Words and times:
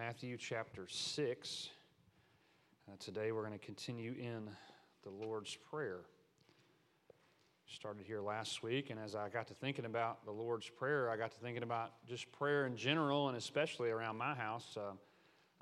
Matthew 0.00 0.38
chapter 0.38 0.86
6. 0.88 1.68
Uh, 2.88 2.94
today 2.98 3.32
we're 3.32 3.46
going 3.46 3.58
to 3.58 3.62
continue 3.62 4.12
in 4.12 4.48
the 5.02 5.10
Lord's 5.10 5.54
Prayer. 5.70 5.98
Started 7.66 8.06
here 8.06 8.22
last 8.22 8.62
week, 8.62 8.88
and 8.88 8.98
as 8.98 9.14
I 9.14 9.28
got 9.28 9.48
to 9.48 9.54
thinking 9.54 9.84
about 9.84 10.24
the 10.24 10.30
Lord's 10.30 10.70
Prayer, 10.70 11.10
I 11.10 11.18
got 11.18 11.32
to 11.32 11.38
thinking 11.40 11.62
about 11.62 11.92
just 12.08 12.32
prayer 12.32 12.64
in 12.64 12.78
general, 12.78 13.28
and 13.28 13.36
especially 13.36 13.90
around 13.90 14.16
my 14.16 14.32
house. 14.32 14.74
Uh, 14.74 14.92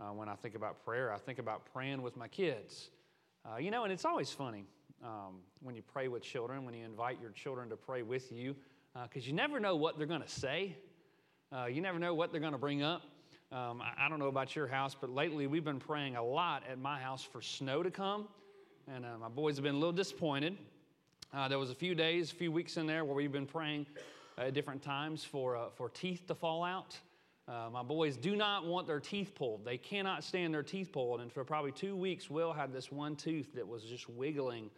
uh, 0.00 0.12
when 0.12 0.28
I 0.28 0.36
think 0.36 0.54
about 0.54 0.84
prayer, 0.84 1.12
I 1.12 1.18
think 1.18 1.40
about 1.40 1.66
praying 1.72 2.00
with 2.00 2.16
my 2.16 2.28
kids. 2.28 2.90
Uh, 3.44 3.56
you 3.56 3.72
know, 3.72 3.82
and 3.82 3.92
it's 3.92 4.04
always 4.04 4.30
funny 4.30 4.66
um, 5.04 5.40
when 5.62 5.74
you 5.74 5.82
pray 5.82 6.06
with 6.06 6.22
children, 6.22 6.64
when 6.64 6.74
you 6.74 6.84
invite 6.84 7.20
your 7.20 7.32
children 7.32 7.68
to 7.70 7.76
pray 7.76 8.02
with 8.02 8.30
you, 8.30 8.54
because 9.02 9.24
uh, 9.24 9.26
you 9.26 9.32
never 9.32 9.58
know 9.58 9.74
what 9.74 9.98
they're 9.98 10.06
going 10.06 10.22
to 10.22 10.28
say. 10.28 10.76
Uh, 11.50 11.64
you 11.66 11.80
never 11.80 11.98
know 11.98 12.14
what 12.14 12.30
they're 12.30 12.40
going 12.40 12.52
to 12.52 12.58
bring 12.58 12.84
up. 12.84 13.02
Um, 13.50 13.80
I, 13.80 14.04
I, 14.04 14.08
don't 14.10 14.18
know 14.18 14.26
about 14.26 14.54
your 14.54 14.66
house, 14.66 14.94
but 14.94 15.08
lately 15.08 15.46
we've 15.46 15.64
been 15.64 15.78
praying 15.78 16.16
a 16.16 16.22
lot 16.22 16.64
at 16.70 16.78
my 16.78 17.00
house 17.00 17.22
for 17.22 17.40
snow 17.40 17.82
to 17.82 17.90
come. 17.90 18.28
And 18.94 19.06
uh, 19.06 19.16
my 19.18 19.30
boys 19.30 19.56
have 19.56 19.64
been 19.64 19.74
a 19.74 19.78
little 19.78 19.90
disappointed. 19.90 20.58
Uh, 21.32 21.48
there 21.48 21.58
was 21.58 21.70
a 21.70 21.74
few 21.74 21.94
days, 21.94 22.30
a 22.30 22.34
few 22.34 22.52
weeks 22.52 22.76
in 22.76 22.86
there 22.86 23.06
where 23.06 23.14
we've 23.14 23.32
been 23.32 23.46
praying 23.46 23.86
at 24.36 24.52
different 24.52 24.82
times 24.82 25.24
for, 25.24 25.56
uh, 25.56 25.70
for 25.74 25.88
teeth 25.88 26.26
to 26.26 26.34
fall 26.34 26.62
out. 26.62 26.98
Uh, 27.48 27.70
my 27.72 27.82
boys 27.82 28.18
do 28.18 28.36
not 28.36 28.66
want 28.66 28.86
their 28.86 29.00
teeth 29.00 29.34
pulled. 29.34 29.64
They 29.64 29.78
cannot 29.78 30.24
stand 30.24 30.52
their 30.52 30.62
teeth 30.62 30.92
pulled. 30.92 31.22
And 31.22 31.32
for 31.32 31.42
probably 31.42 31.72
two 31.72 31.96
weeks, 31.96 32.28
Will 32.28 32.52
had 32.52 32.70
this 32.70 32.92
one 32.92 33.16
tooth 33.16 33.54
that 33.54 33.66
was 33.66 33.82
just 33.82 34.10
wiggling 34.10 34.68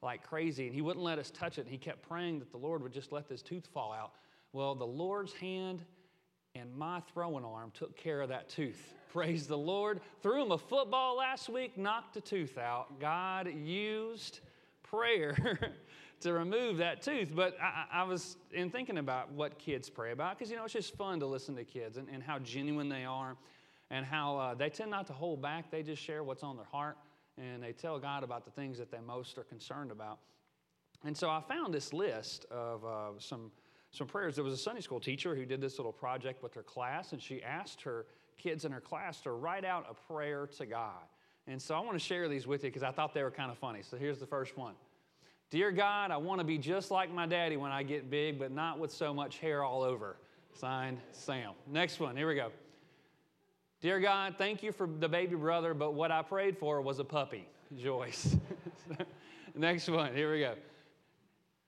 like 0.00 0.22
crazy, 0.22 0.66
and 0.66 0.74
he 0.74 0.80
wouldn't 0.80 1.04
let 1.04 1.18
us 1.18 1.32
touch 1.32 1.58
it. 1.58 1.66
He 1.68 1.76
kept 1.76 2.08
praying 2.08 2.38
that 2.38 2.52
the 2.52 2.56
Lord 2.56 2.84
would 2.84 2.92
just 2.92 3.10
let 3.10 3.28
this 3.28 3.42
tooth 3.42 3.66
fall 3.74 3.92
out. 3.92 4.12
Well, 4.52 4.76
the 4.76 4.86
Lord's 4.86 5.32
hand 5.32 5.84
and 6.54 6.74
my 6.76 7.00
throwing 7.12 7.44
arm 7.44 7.70
took 7.72 7.96
care 7.96 8.20
of 8.20 8.28
that 8.28 8.48
tooth. 8.48 8.94
Praise 9.12 9.46
the 9.46 9.58
Lord. 9.58 10.00
Threw 10.22 10.42
him 10.42 10.52
a 10.52 10.58
football 10.58 11.16
last 11.16 11.48
week, 11.48 11.76
knocked 11.76 12.16
a 12.16 12.20
tooth 12.20 12.56
out. 12.58 12.98
God 12.98 13.52
used 13.52 14.40
prayer 14.82 15.58
to 16.20 16.32
remove 16.32 16.78
that 16.78 17.02
tooth. 17.02 17.30
But 17.34 17.56
I, 17.60 18.00
I, 18.00 18.02
was 18.04 18.36
in 18.52 18.70
thinking 18.70 18.98
about 18.98 19.30
what 19.32 19.58
kids 19.58 19.90
pray 19.90 20.12
about 20.12 20.38
because, 20.38 20.50
you 20.50 20.56
know, 20.56 20.64
it's 20.64 20.72
just 20.72 20.96
fun 20.96 21.20
to 21.20 21.26
listen 21.26 21.54
to 21.56 21.64
kids 21.64 21.96
and, 21.98 22.08
and 22.08 22.22
how 22.22 22.38
genuine 22.38 22.88
they 22.88 23.04
are 23.04 23.36
and 23.90 24.06
how 24.06 24.38
uh, 24.38 24.54
they 24.54 24.70
tend 24.70 24.90
not 24.90 25.06
to 25.08 25.12
hold 25.12 25.42
back. 25.42 25.70
They 25.70 25.82
just 25.82 26.02
share 26.02 26.22
what's 26.22 26.42
on 26.42 26.56
their 26.56 26.66
heart 26.66 26.96
and 27.38 27.62
they 27.62 27.72
tell 27.72 27.98
God 27.98 28.22
about 28.22 28.44
the 28.44 28.50
things 28.50 28.78
that 28.78 28.90
they 28.90 29.00
most 29.00 29.36
are 29.38 29.44
concerned 29.44 29.90
about. 29.90 30.18
And 31.04 31.16
so 31.16 31.28
I 31.28 31.40
found 31.40 31.74
this 31.74 31.92
list 31.92 32.46
of 32.50 32.84
uh, 32.84 33.18
some 33.18 33.50
some 33.92 34.06
prayers. 34.06 34.34
There 34.34 34.44
was 34.44 34.54
a 34.54 34.58
Sunday 34.58 34.80
school 34.80 35.00
teacher 35.00 35.34
who 35.34 35.44
did 35.44 35.60
this 35.60 35.78
little 35.78 35.92
project 35.92 36.42
with 36.42 36.54
her 36.54 36.62
class, 36.62 37.12
and 37.12 37.22
she 37.22 37.42
asked 37.42 37.82
her 37.82 38.06
kids 38.38 38.64
in 38.64 38.72
her 38.72 38.80
class 38.80 39.20
to 39.20 39.30
write 39.30 39.64
out 39.64 39.86
a 39.88 40.12
prayer 40.12 40.48
to 40.58 40.66
God. 40.66 41.02
And 41.46 41.60
so 41.60 41.74
I 41.74 41.80
want 41.80 41.92
to 41.92 41.98
share 41.98 42.28
these 42.28 42.46
with 42.46 42.64
you 42.64 42.70
because 42.70 42.82
I 42.82 42.90
thought 42.90 43.14
they 43.14 43.22
were 43.22 43.30
kind 43.30 43.50
of 43.50 43.58
funny. 43.58 43.82
So 43.82 43.96
here's 43.96 44.18
the 44.18 44.26
first 44.26 44.56
one 44.56 44.74
Dear 45.50 45.70
God, 45.70 46.10
I 46.10 46.16
want 46.16 46.40
to 46.40 46.44
be 46.44 46.56
just 46.56 46.90
like 46.90 47.12
my 47.12 47.26
daddy 47.26 47.56
when 47.56 47.72
I 47.72 47.82
get 47.82 48.10
big, 48.10 48.38
but 48.38 48.50
not 48.50 48.78
with 48.78 48.90
so 48.90 49.12
much 49.12 49.38
hair 49.38 49.62
all 49.62 49.82
over. 49.82 50.16
Signed, 50.54 50.98
Sam. 51.12 51.52
Next 51.70 52.00
one, 52.00 52.16
here 52.16 52.28
we 52.28 52.34
go. 52.34 52.50
Dear 53.80 54.00
God, 54.00 54.36
thank 54.38 54.62
you 54.62 54.70
for 54.72 54.86
the 54.86 55.08
baby 55.08 55.34
brother, 55.34 55.74
but 55.74 55.92
what 55.94 56.10
I 56.10 56.22
prayed 56.22 56.56
for 56.56 56.80
was 56.80 56.98
a 57.00 57.04
puppy. 57.04 57.46
Joyce. 57.76 58.36
Next 59.54 59.88
one, 59.88 60.14
here 60.14 60.32
we 60.32 60.40
go. 60.40 60.54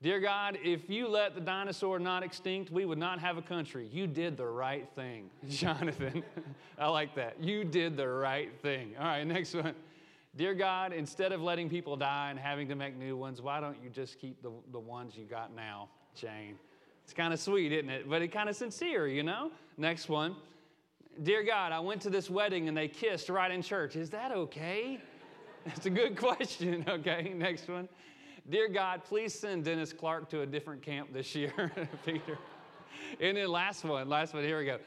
Dear 0.04 0.20
God, 0.20 0.58
if 0.62 0.90
you 0.90 1.08
let 1.08 1.34
the 1.34 1.40
dinosaur 1.40 1.98
not 1.98 2.22
extinct, 2.22 2.70
we 2.70 2.84
would 2.84 2.98
not 2.98 3.18
have 3.20 3.38
a 3.38 3.42
country. 3.42 3.88
You 3.90 4.06
did 4.06 4.36
the 4.36 4.44
right 4.44 4.86
thing, 4.94 5.30
Jonathan. 5.48 6.22
I 6.78 6.88
like 6.88 7.14
that. 7.14 7.42
You 7.42 7.64
did 7.64 7.96
the 7.96 8.06
right 8.06 8.50
thing. 8.60 8.92
All 8.98 9.06
right, 9.06 9.26
next 9.26 9.54
one. 9.54 9.74
Dear 10.36 10.52
God, 10.52 10.92
instead 10.92 11.32
of 11.32 11.40
letting 11.40 11.70
people 11.70 11.96
die 11.96 12.28
and 12.28 12.38
having 12.38 12.68
to 12.68 12.74
make 12.74 12.98
new 12.98 13.16
ones, 13.16 13.40
why 13.40 13.60
don't 13.60 13.78
you 13.82 13.88
just 13.88 14.18
keep 14.18 14.42
the, 14.42 14.50
the 14.72 14.78
ones 14.78 15.16
you 15.16 15.24
got 15.24 15.56
now, 15.56 15.88
Jane? 16.14 16.58
It's 17.04 17.14
kind 17.14 17.32
of 17.32 17.40
sweet, 17.40 17.72
isn't 17.72 17.88
it? 17.88 18.06
But 18.06 18.20
it's 18.20 18.34
kind 18.34 18.50
of 18.50 18.56
sincere, 18.56 19.06
you 19.06 19.22
know? 19.22 19.52
Next 19.78 20.10
one. 20.10 20.36
Dear 21.22 21.42
God, 21.42 21.72
I 21.72 21.80
went 21.80 22.02
to 22.02 22.10
this 22.10 22.28
wedding 22.28 22.68
and 22.68 22.76
they 22.76 22.88
kissed 22.88 23.30
right 23.30 23.50
in 23.50 23.62
church. 23.62 23.96
Is 23.96 24.10
that 24.10 24.32
okay? 24.32 25.00
That's 25.64 25.86
a 25.86 25.90
good 25.90 26.18
question, 26.18 26.84
okay? 26.86 27.32
Next 27.34 27.68
one. 27.68 27.88
Dear 28.48 28.68
God, 28.68 29.04
please 29.04 29.32
send 29.32 29.64
Dennis 29.64 29.94
Clark 29.94 30.28
to 30.30 30.42
a 30.42 30.46
different 30.46 30.82
camp 30.82 31.14
this 31.14 31.34
year, 31.34 31.72
Peter. 32.04 32.38
And 33.18 33.38
then 33.38 33.48
last 33.48 33.84
one, 33.84 34.06
last 34.08 34.34
one, 34.34 34.42
here 34.44 34.58
we 34.58 34.66
go. 34.66 34.78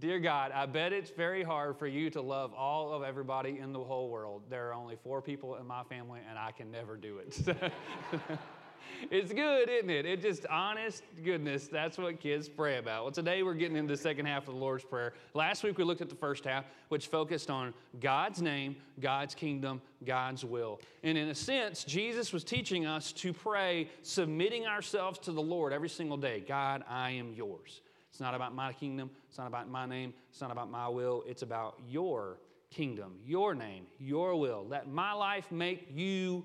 Dear 0.00 0.18
God, 0.18 0.50
I 0.50 0.66
bet 0.66 0.92
it's 0.92 1.10
very 1.10 1.44
hard 1.44 1.78
for 1.78 1.86
you 1.86 2.10
to 2.10 2.20
love 2.20 2.52
all 2.52 2.92
of 2.92 3.04
everybody 3.04 3.60
in 3.60 3.72
the 3.72 3.78
whole 3.78 4.08
world. 4.08 4.42
There 4.50 4.68
are 4.68 4.74
only 4.74 4.96
four 4.96 5.22
people 5.22 5.54
in 5.56 5.66
my 5.66 5.84
family, 5.84 6.20
and 6.28 6.36
I 6.36 6.50
can 6.50 6.72
never 6.72 6.96
do 6.96 7.18
it. 7.18 7.40
it's 9.10 9.32
good, 9.32 9.68
isn't 9.68 9.90
it? 9.90 10.06
It 10.06 10.22
just 10.22 10.46
honest 10.46 11.02
goodness. 11.24 11.68
That's 11.68 11.98
what 11.98 12.20
kids 12.20 12.48
pray 12.48 12.78
about. 12.78 13.04
Well, 13.04 13.12
today 13.12 13.42
we're 13.42 13.54
getting 13.54 13.76
into 13.76 13.94
the 13.94 14.00
second 14.00 14.26
half 14.26 14.48
of 14.48 14.54
the 14.54 14.60
Lord's 14.60 14.84
Prayer. 14.84 15.14
Last 15.34 15.62
week 15.62 15.78
we 15.78 15.84
looked 15.84 16.00
at 16.00 16.08
the 16.08 16.14
first 16.14 16.44
half, 16.44 16.64
which 16.88 17.08
focused 17.08 17.50
on 17.50 17.74
God's 18.00 18.40
name, 18.42 18.76
God's 19.00 19.34
kingdom, 19.34 19.80
God's 20.04 20.44
will. 20.44 20.80
And 21.02 21.18
in 21.18 21.28
a 21.28 21.34
sense, 21.34 21.84
Jesus 21.84 22.32
was 22.32 22.44
teaching 22.44 22.86
us 22.86 23.12
to 23.12 23.32
pray, 23.32 23.88
submitting 24.02 24.66
ourselves 24.66 25.18
to 25.20 25.32
the 25.32 25.42
Lord 25.42 25.72
every 25.72 25.88
single 25.88 26.16
day. 26.16 26.44
God, 26.46 26.84
I 26.88 27.10
am 27.10 27.32
yours. 27.34 27.80
It's 28.10 28.20
not 28.20 28.34
about 28.34 28.54
my 28.54 28.72
kingdom, 28.72 29.10
it's 29.28 29.38
not 29.38 29.48
about 29.48 29.68
my 29.68 29.86
name, 29.86 30.14
it's 30.30 30.40
not 30.40 30.52
about 30.52 30.70
my 30.70 30.88
will, 30.88 31.24
it's 31.26 31.42
about 31.42 31.80
your 31.88 32.38
kingdom, 32.70 33.14
your 33.24 33.54
name, 33.54 33.86
your 33.98 34.36
will. 34.36 34.64
Let 34.68 34.88
my 34.88 35.12
life 35.12 35.50
make 35.50 35.88
you 35.92 36.44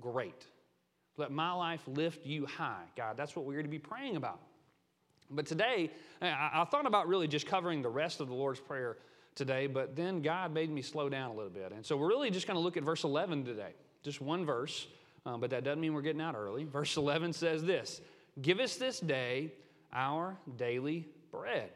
great. 0.00 0.46
Let 1.16 1.30
my 1.30 1.52
life 1.52 1.82
lift 1.86 2.26
you 2.26 2.46
high. 2.46 2.84
God, 2.96 3.16
that's 3.16 3.36
what 3.36 3.44
we're 3.44 3.62
to 3.62 3.68
be 3.68 3.78
praying 3.78 4.16
about. 4.16 4.40
But 5.30 5.46
today, 5.46 5.90
I, 6.20 6.64
thought 6.64 6.86
about 6.86 7.08
really 7.08 7.28
just 7.28 7.46
covering 7.46 7.82
the 7.82 7.88
rest 7.88 8.20
of 8.20 8.28
the 8.28 8.34
Lord's 8.34 8.60
Prayer 8.60 8.98
today, 9.34 9.66
but 9.66 9.96
then 9.96 10.22
God 10.22 10.52
made 10.52 10.70
me 10.70 10.82
slow 10.82 11.08
down 11.08 11.30
a 11.30 11.34
little 11.34 11.50
bit. 11.50 11.72
And 11.72 11.84
so 11.84 11.96
we're 11.96 12.08
really 12.08 12.30
just 12.30 12.46
going 12.46 12.56
to 12.56 12.60
look 12.60 12.76
at 12.76 12.82
verse 12.82 13.04
11 13.04 13.44
today, 13.44 13.72
just 14.02 14.20
one 14.20 14.44
verse, 14.44 14.86
um, 15.26 15.40
but 15.40 15.50
that 15.50 15.64
doesn't 15.64 15.80
mean 15.80 15.94
we're 15.94 16.02
getting 16.02 16.20
out 16.20 16.34
early. 16.36 16.64
Verse 16.72 16.96
11 16.96 17.32
says 17.32 17.62
this 17.64 18.00
Give 18.42 18.60
us 18.60 18.76
this 18.76 19.00
day 19.00 19.52
our 19.92 20.36
daily 20.56 21.08
bread. 21.30 21.70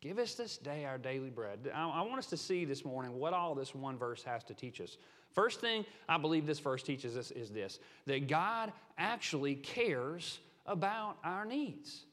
Give 0.00 0.18
us 0.18 0.34
this 0.34 0.56
day 0.56 0.84
our 0.84 0.98
daily 0.98 1.30
bread. 1.30 1.70
I, 1.74 1.88
I 1.88 2.02
want 2.02 2.18
us 2.18 2.26
to 2.26 2.36
see 2.36 2.64
this 2.64 2.84
morning 2.84 3.18
what 3.18 3.32
all 3.32 3.54
this 3.54 3.74
one 3.74 3.96
verse 3.96 4.22
has 4.22 4.44
to 4.44 4.54
teach 4.54 4.80
us. 4.80 4.96
First 5.34 5.60
thing 5.60 5.84
I 6.08 6.16
believe 6.16 6.46
this 6.46 6.60
verse 6.60 6.82
teaches 6.82 7.16
us 7.16 7.30
is 7.30 7.50
this 7.50 7.78
that 8.06 8.28
God 8.28 8.72
actually 8.96 9.56
cares 9.56 10.38
about 10.66 11.18
our 11.24 11.44
needs. 11.44 12.04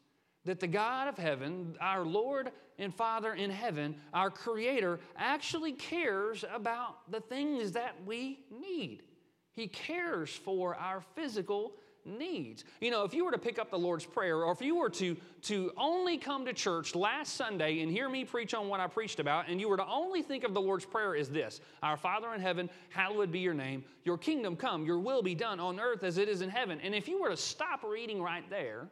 That 0.46 0.60
the 0.60 0.68
God 0.68 1.08
of 1.08 1.18
heaven, 1.18 1.76
our 1.80 2.04
Lord 2.04 2.52
and 2.80 2.94
Father 2.94 3.34
in 3.34 3.52
heaven, 3.52 3.96
our 4.12 4.32
Creator, 4.32 5.00
actually 5.16 5.74
cares 5.74 6.44
about 6.52 7.12
the 7.12 7.22
things 7.22 7.74
that 7.74 7.96
we 8.06 8.40
need. 8.50 9.04
He 9.54 9.68
cares 9.68 10.32
for 10.32 10.76
our 10.76 11.02
physical 11.16 11.74
needs. 12.06 12.64
You 12.80 12.92
know, 12.92 13.04
if 13.04 13.14
you 13.14 13.26
were 13.26 13.32
to 13.32 13.38
pick 13.38 13.60
up 13.60 13.70
the 13.70 13.78
Lord's 13.78 14.06
Prayer, 14.06 14.44
or 14.44 14.52
if 14.52 14.62
you 14.62 14.76
were 14.76 14.90
to, 14.92 15.16
to 15.44 15.72
only 15.78 16.18
come 16.18 16.46
to 16.46 16.54
church 16.54 16.96
last 16.96 17.36
Sunday 17.36 17.82
and 17.82 17.92
hear 17.92 18.10
me 18.10 18.26
preach 18.26 18.54
on 18.54 18.68
what 18.68 18.80
I 18.80 18.88
preached 18.88 19.20
about, 19.20 19.50
and 19.50 19.60
you 19.60 19.70
were 19.70 19.78
to 19.78 19.88
only 19.88 20.22
think 20.22 20.44
of 20.44 20.54
the 20.54 20.62
Lord's 20.62 20.86
Prayer 20.86 21.16
as 21.16 21.30
this 21.30 21.62
Our 21.84 21.98
Father 21.98 22.34
in 22.34 22.42
heaven, 22.42 22.70
hallowed 22.90 23.32
be 23.32 23.40
your 23.40 23.54
name, 23.54 23.84
your 24.04 24.18
kingdom 24.18 24.56
come, 24.56 24.86
your 24.86 25.00
will 25.00 25.22
be 25.22 25.36
done 25.36 25.60
on 25.60 25.80
earth 25.80 26.04
as 26.04 26.18
it 26.18 26.30
is 26.30 26.42
in 26.42 26.50
heaven. 26.50 26.80
And 26.82 26.96
if 26.96 27.08
you 27.08 27.22
were 27.22 27.30
to 27.30 27.38
stop 27.38 27.84
reading 27.84 28.22
right 28.22 28.48
there, 28.50 28.88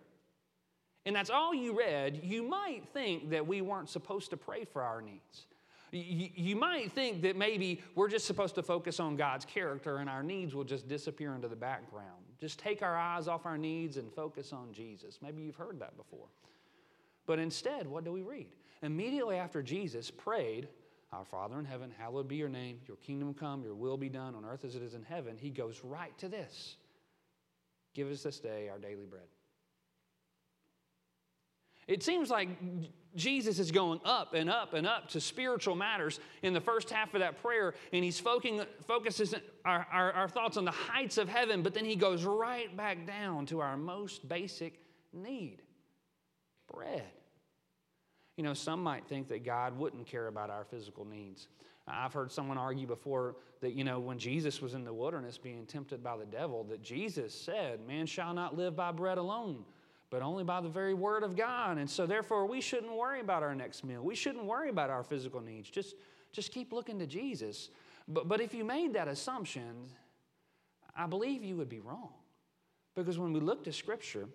and 1.06 1.16
that's 1.16 1.30
all 1.30 1.54
you 1.54 1.78
read, 1.78 2.22
you 2.24 2.44
might 2.44 2.82
think 2.94 3.32
that 3.32 3.48
we 3.48 3.62
weren't 3.62 3.90
supposed 3.90 4.30
to 4.32 4.38
pray 4.38 4.66
for 4.66 4.84
our 4.84 5.02
needs. 5.02 5.48
You, 5.92 6.56
might 6.56 6.92
think 6.92 7.24
that 7.24 7.36
maybe 7.36 7.82
we're 7.96 8.10
just 8.10 8.28
supposed 8.28 8.54
to 8.56 8.64
focus 8.64 9.00
on 9.00 9.16
God's 9.16 9.44
character 9.44 9.98
and 9.98 10.08
our 10.08 10.22
needs 10.22 10.54
will 10.54 10.64
just 10.64 10.88
disappear 10.88 11.34
into 11.34 11.48
the 11.48 11.56
background. 11.56 12.19
Just 12.40 12.60
take 12.60 12.82
our 12.82 12.98
eyes 12.98 13.28
off 13.28 13.46
our 13.46 13.58
needs 13.58 13.98
and 13.98 14.12
focus 14.14 14.54
on 14.54 14.72
Jesus. 14.72 15.20
Maybe 15.22 15.42
you've 15.42 15.56
heard 15.56 15.80
that 15.80 15.98
before. 15.98 16.28
But 17.26 17.40
instead, 17.40 17.86
what 17.86 18.04
do 18.04 18.12
we 18.12 18.22
read? 18.22 18.48
Immediately 18.82 19.36
after 19.36 19.62
Jesus 19.62 20.10
prayed, 20.10 20.70
Our 21.12 21.26
Father 21.26 21.60
in 21.60 21.66
heaven, 21.66 21.92
hallowed 21.98 22.28
be 22.28 22.38
your 22.38 22.50
name, 22.50 22.80
your 22.88 22.98
kingdom 22.98 23.34
come, 23.34 23.64
your 23.64 23.76
will 23.76 23.98
be 23.98 24.10
done 24.10 24.36
on 24.36 24.46
earth 24.46 24.64
as 24.64 24.76
it 24.76 24.82
is 24.82 24.94
in 24.94 25.04
heaven, 25.04 25.38
he 25.38 25.50
goes 25.50 25.82
right 25.84 26.18
to 26.20 26.30
this 26.30 26.78
Give 27.94 28.10
us 28.10 28.24
this 28.24 28.40
day 28.40 28.70
our 28.70 28.80
daily 28.80 29.06
bread. 29.06 29.28
It 31.90 32.04
seems 32.04 32.30
like 32.30 32.50
Jesus 33.16 33.58
is 33.58 33.72
going 33.72 34.00
up 34.06 34.36
and 34.36 34.48
up 34.48 34.76
and 34.76 34.86
up 34.86 35.10
to 35.10 35.20
spiritual 35.20 35.76
matters 35.76 36.20
in 36.44 36.54
the 36.54 36.62
first 36.62 36.92
half 36.92 37.16
of 37.16 37.22
that 37.22 37.42
prayer, 37.42 37.74
and 37.92 38.04
he's 38.04 38.20
focusing, 38.20 38.62
focuses 38.88 39.34
our, 39.66 39.88
our, 39.92 40.12
our 40.14 40.30
thoughts 40.30 40.56
on 40.56 40.66
the 40.66 40.72
heights 40.72 41.18
of 41.18 41.28
heaven, 41.28 41.64
but 41.64 41.74
then 41.74 41.86
he 41.86 41.96
goes 41.96 42.26
right 42.26 42.78
back 42.78 43.08
down 43.08 43.48
to 43.48 43.60
our 43.60 43.76
most 43.76 44.30
basic 44.30 44.80
need 45.12 45.64
bread. 46.72 47.10
You 48.38 48.44
know, 48.44 48.54
some 48.54 48.84
might 48.84 49.08
think 49.08 49.28
that 49.30 49.44
God 49.44 49.76
wouldn't 49.76 50.06
care 50.06 50.28
about 50.28 50.52
our 50.52 50.66
physical 50.66 51.06
needs. 51.06 51.48
I've 51.88 52.14
heard 52.14 52.32
someone 52.32 52.60
argue 52.60 52.86
before 52.86 53.38
that, 53.62 53.74
you 53.74 53.84
know, 53.84 54.00
when 54.00 54.20
Jesus 54.20 54.62
was 54.62 54.76
in 54.76 54.84
the 54.84 54.94
wilderness 54.94 55.40
being 55.40 55.66
tempted 55.66 56.04
by 56.04 56.18
the 56.18 56.26
devil, 56.26 56.64
that 56.66 56.84
Jesus 56.84 57.34
said, 57.34 57.80
Man 57.88 58.06
shall 58.06 58.36
not 58.36 58.56
live 58.56 58.76
by 58.76 58.92
bread 58.92 59.18
alone, 59.18 59.66
but 60.10 60.22
only 60.22 60.44
by 60.44 60.62
the 60.62 60.70
very 60.70 60.94
word 60.94 61.24
of 61.24 61.36
God. 61.36 61.78
And 61.78 61.90
so, 61.90 62.06
therefore, 62.06 62.46
we 62.46 62.62
shouldn't 62.62 62.94
worry 62.94 63.20
about 63.20 63.44
our 63.44 63.56
next 63.56 63.84
meal. 63.84 64.02
We 64.02 64.16
shouldn't 64.16 64.46
worry 64.46 64.70
about 64.70 64.90
our 64.90 65.04
physical 65.04 65.42
needs. 65.42 65.70
Just, 65.70 65.96
just 66.32 66.52
keep 66.52 66.74
looking 66.74 67.00
to 67.00 67.08
Jesus. 67.08 67.70
But, 68.08 68.28
but 68.28 68.42
if 68.42 68.54
you 68.54 68.64
made 68.64 68.94
that 68.94 69.08
assumption, 69.08 69.90
I 70.96 71.06
believe 71.06 71.44
you 71.44 71.56
would 71.58 71.70
be 71.70 71.80
wrong. 71.80 72.14
Because 72.96 73.20
when 73.20 73.34
we 73.34 73.40
look 73.40 73.64
to 73.66 73.72
Scripture, 73.72 74.28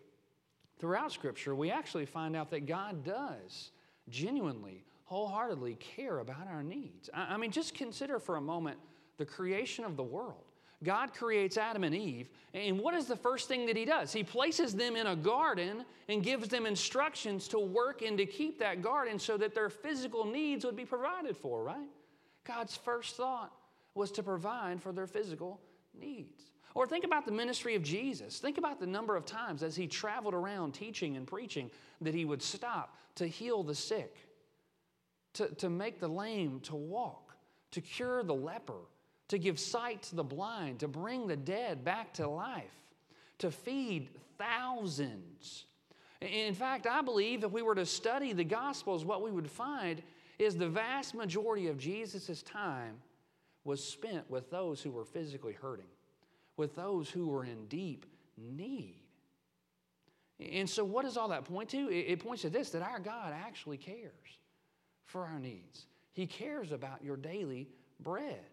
throughout 0.78 1.12
Scripture, 1.12 1.54
we 1.54 1.70
actually 1.70 2.06
find 2.06 2.36
out 2.36 2.50
that 2.50 2.66
God 2.66 3.04
does 3.04 3.70
genuinely 4.08 4.84
wholeheartedly 5.04 5.74
care 5.74 6.20
about 6.20 6.46
our 6.48 6.62
needs. 6.62 7.10
I 7.12 7.36
mean, 7.36 7.50
just 7.50 7.74
consider 7.74 8.18
for 8.18 8.36
a 8.36 8.40
moment 8.40 8.78
the 9.18 9.26
creation 9.26 9.84
of 9.84 9.96
the 9.96 10.02
world. 10.02 10.44
God 10.84 11.14
creates 11.14 11.56
Adam 11.56 11.84
and 11.84 11.94
Eve, 11.94 12.28
and 12.52 12.78
what 12.78 12.94
is 12.94 13.06
the 13.06 13.16
first 13.16 13.48
thing 13.48 13.66
that 13.66 13.76
He 13.76 13.84
does? 13.84 14.12
He 14.12 14.22
places 14.22 14.74
them 14.74 14.96
in 14.96 15.06
a 15.06 15.16
garden 15.16 15.84
and 16.08 16.22
gives 16.22 16.48
them 16.48 16.66
instructions 16.66 17.48
to 17.48 17.58
work 17.58 18.02
and 18.02 18.16
to 18.18 18.26
keep 18.26 18.58
that 18.60 18.82
garden 18.82 19.18
so 19.18 19.36
that 19.38 19.54
their 19.54 19.70
physical 19.70 20.24
needs 20.24 20.64
would 20.64 20.76
be 20.76 20.84
provided 20.84 21.36
for, 21.36 21.64
right? 21.64 21.88
God's 22.44 22.76
first 22.76 23.16
thought 23.16 23.52
was 23.94 24.10
to 24.12 24.22
provide 24.22 24.82
for 24.82 24.92
their 24.92 25.06
physical 25.06 25.60
needs. 25.98 26.42
Or 26.74 26.86
think 26.86 27.04
about 27.04 27.24
the 27.24 27.32
ministry 27.32 27.76
of 27.76 27.82
Jesus. 27.82 28.38
Think 28.38 28.58
about 28.58 28.80
the 28.80 28.86
number 28.86 29.16
of 29.16 29.24
times 29.24 29.62
as 29.62 29.76
He 29.76 29.86
traveled 29.86 30.34
around 30.34 30.72
teaching 30.72 31.16
and 31.16 31.26
preaching 31.26 31.70
that 32.00 32.14
He 32.14 32.24
would 32.24 32.42
stop 32.42 32.96
to 33.16 33.26
heal 33.26 33.62
the 33.62 33.74
sick 33.74 34.16
to, 35.34 35.48
to 35.56 35.68
make 35.68 36.00
the 36.00 36.08
lame 36.08 36.60
to 36.60 36.74
walk, 36.74 37.34
to 37.72 37.80
cure 37.80 38.22
the 38.22 38.34
leper, 38.34 38.80
to 39.28 39.38
give 39.38 39.58
sight 39.58 40.02
to 40.04 40.16
the 40.16 40.24
blind, 40.24 40.80
to 40.80 40.88
bring 40.88 41.26
the 41.26 41.36
dead 41.36 41.84
back 41.84 42.12
to 42.14 42.28
life, 42.28 42.74
to 43.38 43.50
feed 43.50 44.10
thousands. 44.38 45.64
In 46.20 46.54
fact, 46.54 46.86
I 46.86 47.02
believe 47.02 47.44
if 47.44 47.52
we 47.52 47.62
were 47.62 47.74
to 47.74 47.86
study 47.86 48.32
the 48.32 48.44
Gospels, 48.44 49.04
what 49.04 49.22
we 49.22 49.30
would 49.30 49.50
find 49.50 50.02
is 50.38 50.56
the 50.56 50.68
vast 50.68 51.14
majority 51.14 51.68
of 51.68 51.78
Jesus' 51.78 52.42
time 52.42 52.96
was 53.64 53.82
spent 53.82 54.28
with 54.30 54.50
those 54.50 54.82
who 54.82 54.90
were 54.90 55.04
physically 55.04 55.52
hurting, 55.52 55.88
with 56.56 56.74
those 56.74 57.08
who 57.08 57.28
were 57.28 57.44
in 57.44 57.66
deep 57.66 58.06
need. 58.36 59.00
And 60.40 60.68
so, 60.68 60.84
what 60.84 61.04
does 61.04 61.16
all 61.16 61.28
that 61.28 61.44
point 61.44 61.70
to? 61.70 61.90
It 61.90 62.18
points 62.18 62.42
to 62.42 62.50
this 62.50 62.70
that 62.70 62.82
our 62.82 62.98
God 62.98 63.32
actually 63.32 63.76
cares 63.76 64.38
for 65.04 65.24
our 65.24 65.38
needs. 65.38 65.86
He 66.12 66.26
cares 66.26 66.72
about 66.72 67.04
your 67.04 67.16
daily 67.16 67.68
bread. 68.00 68.44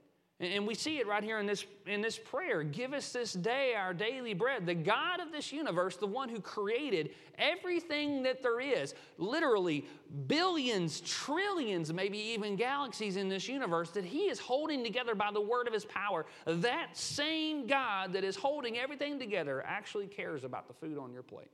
And 0.41 0.65
we 0.65 0.73
see 0.73 0.97
it 0.97 1.05
right 1.05 1.23
here 1.23 1.37
in 1.37 1.45
this, 1.45 1.67
in 1.85 2.01
this 2.01 2.17
prayer. 2.17 2.63
Give 2.63 2.93
us 2.93 3.13
this 3.13 3.33
day 3.33 3.75
our 3.77 3.93
daily 3.93 4.33
bread. 4.33 4.65
The 4.65 4.73
God 4.73 5.19
of 5.19 5.31
this 5.31 5.53
universe, 5.53 5.97
the 5.97 6.07
one 6.07 6.29
who 6.29 6.41
created 6.41 7.11
everything 7.37 8.23
that 8.23 8.41
there 8.41 8.59
is, 8.59 8.95
literally 9.19 9.85
billions, 10.25 10.99
trillions, 11.01 11.93
maybe 11.93 12.17
even 12.17 12.55
galaxies 12.55 13.17
in 13.17 13.29
this 13.29 13.47
universe, 13.47 13.91
that 13.91 14.03
He 14.03 14.21
is 14.21 14.39
holding 14.39 14.83
together 14.83 15.13
by 15.13 15.29
the 15.31 15.39
word 15.39 15.67
of 15.67 15.73
His 15.73 15.85
power. 15.85 16.25
That 16.47 16.97
same 16.97 17.67
God 17.67 18.13
that 18.13 18.23
is 18.23 18.35
holding 18.35 18.79
everything 18.79 19.19
together 19.19 19.63
actually 19.63 20.07
cares 20.07 20.43
about 20.43 20.67
the 20.67 20.73
food 20.73 20.97
on 20.97 21.13
your 21.13 21.23
plate. 21.23 21.51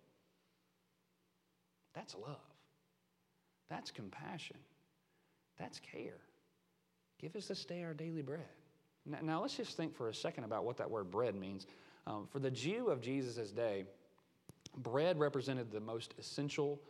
That's 1.94 2.16
love, 2.16 2.38
that's 3.69 3.92
compassion. 3.92 4.57
That's 5.60 5.80
care. 5.80 6.19
Give 7.19 7.36
us 7.36 7.48
this 7.48 7.66
day 7.66 7.83
our 7.83 7.95
daily 7.95 8.22
bread. 8.22 8.45
Now, 9.21 9.42
let's 9.42 9.56
just 9.56 9.77
think 9.77 9.95
for 9.95 10.09
a 10.09 10.13
second 10.13 10.44
about 10.44 10.65
what 10.65 10.77
that 10.77 10.89
word 10.89 11.09
bread 11.09 11.36
means. 11.36 11.68
Um, 12.06 12.27
for 12.31 12.39
the 12.39 12.51
Jew 12.51 12.88
of 12.89 13.01
Jesus' 13.01 13.51
day, 13.51 13.86
bread 14.77 15.19
represented 15.19 15.71
the 15.71 15.80
most 15.80 16.13
essential 16.19 16.81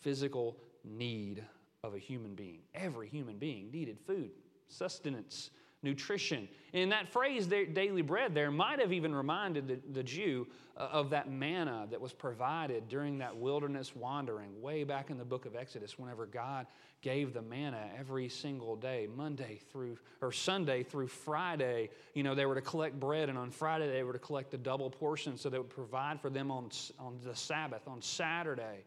physical 0.00 0.56
need 0.84 1.44
of 1.82 1.94
a 1.94 1.98
human 1.98 2.34
being. 2.34 2.60
Every 2.74 3.08
human 3.08 3.38
being 3.38 3.70
needed 3.70 3.98
food, 4.06 4.30
sustenance, 4.68 5.50
nutrition. 5.82 6.48
And 6.72 6.92
that 6.92 7.08
phrase, 7.08 7.46
daily 7.46 8.02
bread, 8.02 8.34
there 8.34 8.50
might 8.50 8.78
have 8.80 8.92
even 8.92 9.14
reminded 9.14 9.66
the, 9.66 9.80
the 9.92 10.02
Jew 10.02 10.46
uh, 10.76 10.88
of 10.92 11.10
that 11.10 11.30
manna 11.30 11.86
that 11.90 12.00
was 12.00 12.12
provided 12.12 12.88
during 12.88 13.18
that 13.18 13.36
wilderness 13.36 13.94
wandering 13.96 14.60
way 14.62 14.84
back 14.84 15.10
in 15.10 15.18
the 15.18 15.24
book 15.24 15.46
of 15.46 15.56
Exodus, 15.56 15.98
whenever 15.98 16.26
God 16.26 16.66
gave 17.02 17.32
the 17.32 17.42
manna 17.42 17.88
every 17.98 18.28
single 18.28 18.76
day, 18.76 19.08
Monday 19.16 19.58
through, 19.72 19.96
or 20.20 20.30
Sunday 20.32 20.82
through 20.82 21.08
Friday. 21.08 21.90
You 22.14 22.22
know, 22.22 22.34
they 22.34 22.46
were 22.46 22.54
to 22.54 22.60
collect 22.60 23.00
bread, 23.00 23.28
and 23.28 23.38
on 23.38 23.50
Friday 23.50 23.90
they 23.90 24.02
were 24.02 24.12
to 24.12 24.18
collect 24.18 24.54
a 24.54 24.58
double 24.58 24.90
portion 24.90 25.36
so 25.36 25.48
they 25.48 25.58
would 25.58 25.70
provide 25.70 26.20
for 26.20 26.30
them 26.30 26.50
on, 26.50 26.70
on 26.98 27.18
the 27.24 27.34
Sabbath, 27.34 27.88
on 27.88 28.02
Saturday. 28.02 28.84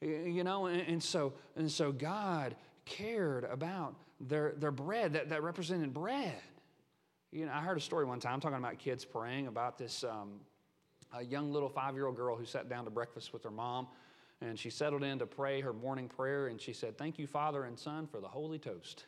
You 0.00 0.44
know, 0.44 0.66
and, 0.66 0.80
and 0.82 1.02
so, 1.02 1.32
and 1.56 1.70
so 1.70 1.90
God 1.90 2.54
cared 2.84 3.44
about 3.44 3.94
their, 4.20 4.52
their 4.56 4.70
bread, 4.70 5.12
that, 5.14 5.28
that 5.28 5.42
represented 5.42 5.94
bread. 5.94 6.34
You 7.30 7.46
know, 7.46 7.52
I 7.52 7.60
heard 7.60 7.76
a 7.76 7.80
story 7.80 8.04
one 8.04 8.20
time 8.20 8.40
talking 8.40 8.58
about 8.58 8.78
kids 8.78 9.04
praying 9.04 9.46
about 9.46 9.78
this 9.78 10.02
um, 10.02 10.40
a 11.12 11.22
young 11.22 11.52
little 11.52 11.68
five 11.68 11.94
year 11.94 12.06
old 12.06 12.16
girl 12.16 12.36
who 12.36 12.44
sat 12.44 12.68
down 12.68 12.84
to 12.84 12.90
breakfast 12.90 13.32
with 13.32 13.42
her 13.44 13.50
mom. 13.50 13.88
And 14.40 14.56
she 14.56 14.70
settled 14.70 15.02
in 15.02 15.18
to 15.18 15.26
pray 15.26 15.60
her 15.60 15.72
morning 15.72 16.06
prayer, 16.06 16.46
and 16.46 16.60
she 16.60 16.72
said, 16.72 16.96
Thank 16.96 17.18
you, 17.18 17.26
Father 17.26 17.64
and 17.64 17.76
Son, 17.76 18.06
for 18.06 18.20
the 18.20 18.28
holy 18.28 18.58
toast. 18.58 19.06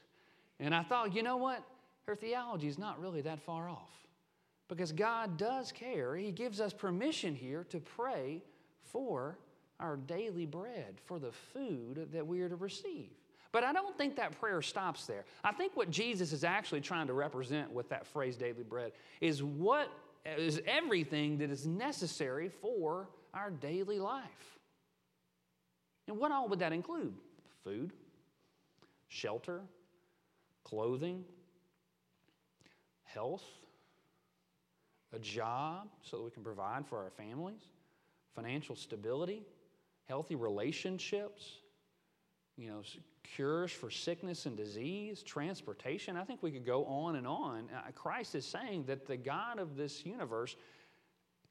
And 0.58 0.74
I 0.74 0.82
thought, 0.82 1.14
you 1.14 1.22
know 1.22 1.36
what? 1.36 1.64
Her 2.06 2.16
theology 2.16 2.66
is 2.66 2.78
not 2.78 3.00
really 3.00 3.20
that 3.22 3.40
far 3.40 3.68
off 3.68 3.92
because 4.68 4.90
God 4.90 5.36
does 5.36 5.70
care. 5.70 6.16
He 6.16 6.32
gives 6.32 6.60
us 6.60 6.72
permission 6.72 7.36
here 7.36 7.64
to 7.70 7.78
pray 7.78 8.42
for 8.82 9.38
our 9.78 9.96
daily 9.96 10.46
bread, 10.46 11.00
for 11.04 11.18
the 11.18 11.32
food 11.32 12.08
that 12.12 12.26
we 12.26 12.40
are 12.42 12.48
to 12.48 12.56
receive. 12.56 13.10
But 13.52 13.64
I 13.64 13.72
don't 13.72 13.96
think 13.98 14.16
that 14.16 14.38
prayer 14.38 14.62
stops 14.62 15.06
there. 15.06 15.24
I 15.42 15.52
think 15.52 15.76
what 15.76 15.90
Jesus 15.90 16.32
is 16.32 16.44
actually 16.44 16.80
trying 16.80 17.08
to 17.08 17.12
represent 17.12 17.72
with 17.72 17.88
that 17.88 18.06
phrase 18.06 18.36
daily 18.36 18.62
bread 18.62 18.92
is 19.20 19.42
what 19.42 19.90
is 20.24 20.60
everything 20.66 21.38
that 21.38 21.50
is 21.50 21.66
necessary 21.66 22.48
for 22.48 23.08
our 23.34 23.50
daily 23.50 23.98
life. 23.98 24.58
And 26.06 26.18
what 26.18 26.30
all 26.30 26.48
would 26.48 26.60
that 26.60 26.72
include? 26.72 27.14
Food, 27.64 27.92
shelter, 29.08 29.60
clothing, 30.64 31.24
health, 33.04 33.44
a 35.12 35.18
job 35.18 35.88
so 36.02 36.18
that 36.18 36.22
we 36.22 36.30
can 36.30 36.44
provide 36.44 36.86
for 36.86 36.98
our 36.98 37.10
families, 37.10 37.60
financial 38.34 38.76
stability, 38.76 39.42
healthy 40.06 40.36
relationships, 40.36 41.58
you 42.56 42.68
know, 42.68 42.82
cures 43.22 43.70
for 43.70 43.90
sickness 43.90 44.46
and 44.46 44.56
disease, 44.56 45.22
transportation. 45.22 46.16
I 46.16 46.24
think 46.24 46.42
we 46.42 46.50
could 46.50 46.66
go 46.66 46.84
on 46.84 47.16
and 47.16 47.26
on. 47.26 47.68
Uh, 47.74 47.90
Christ 47.94 48.34
is 48.34 48.44
saying 48.44 48.84
that 48.86 49.06
the 49.06 49.16
God 49.16 49.58
of 49.58 49.76
this 49.76 50.04
universe 50.04 50.56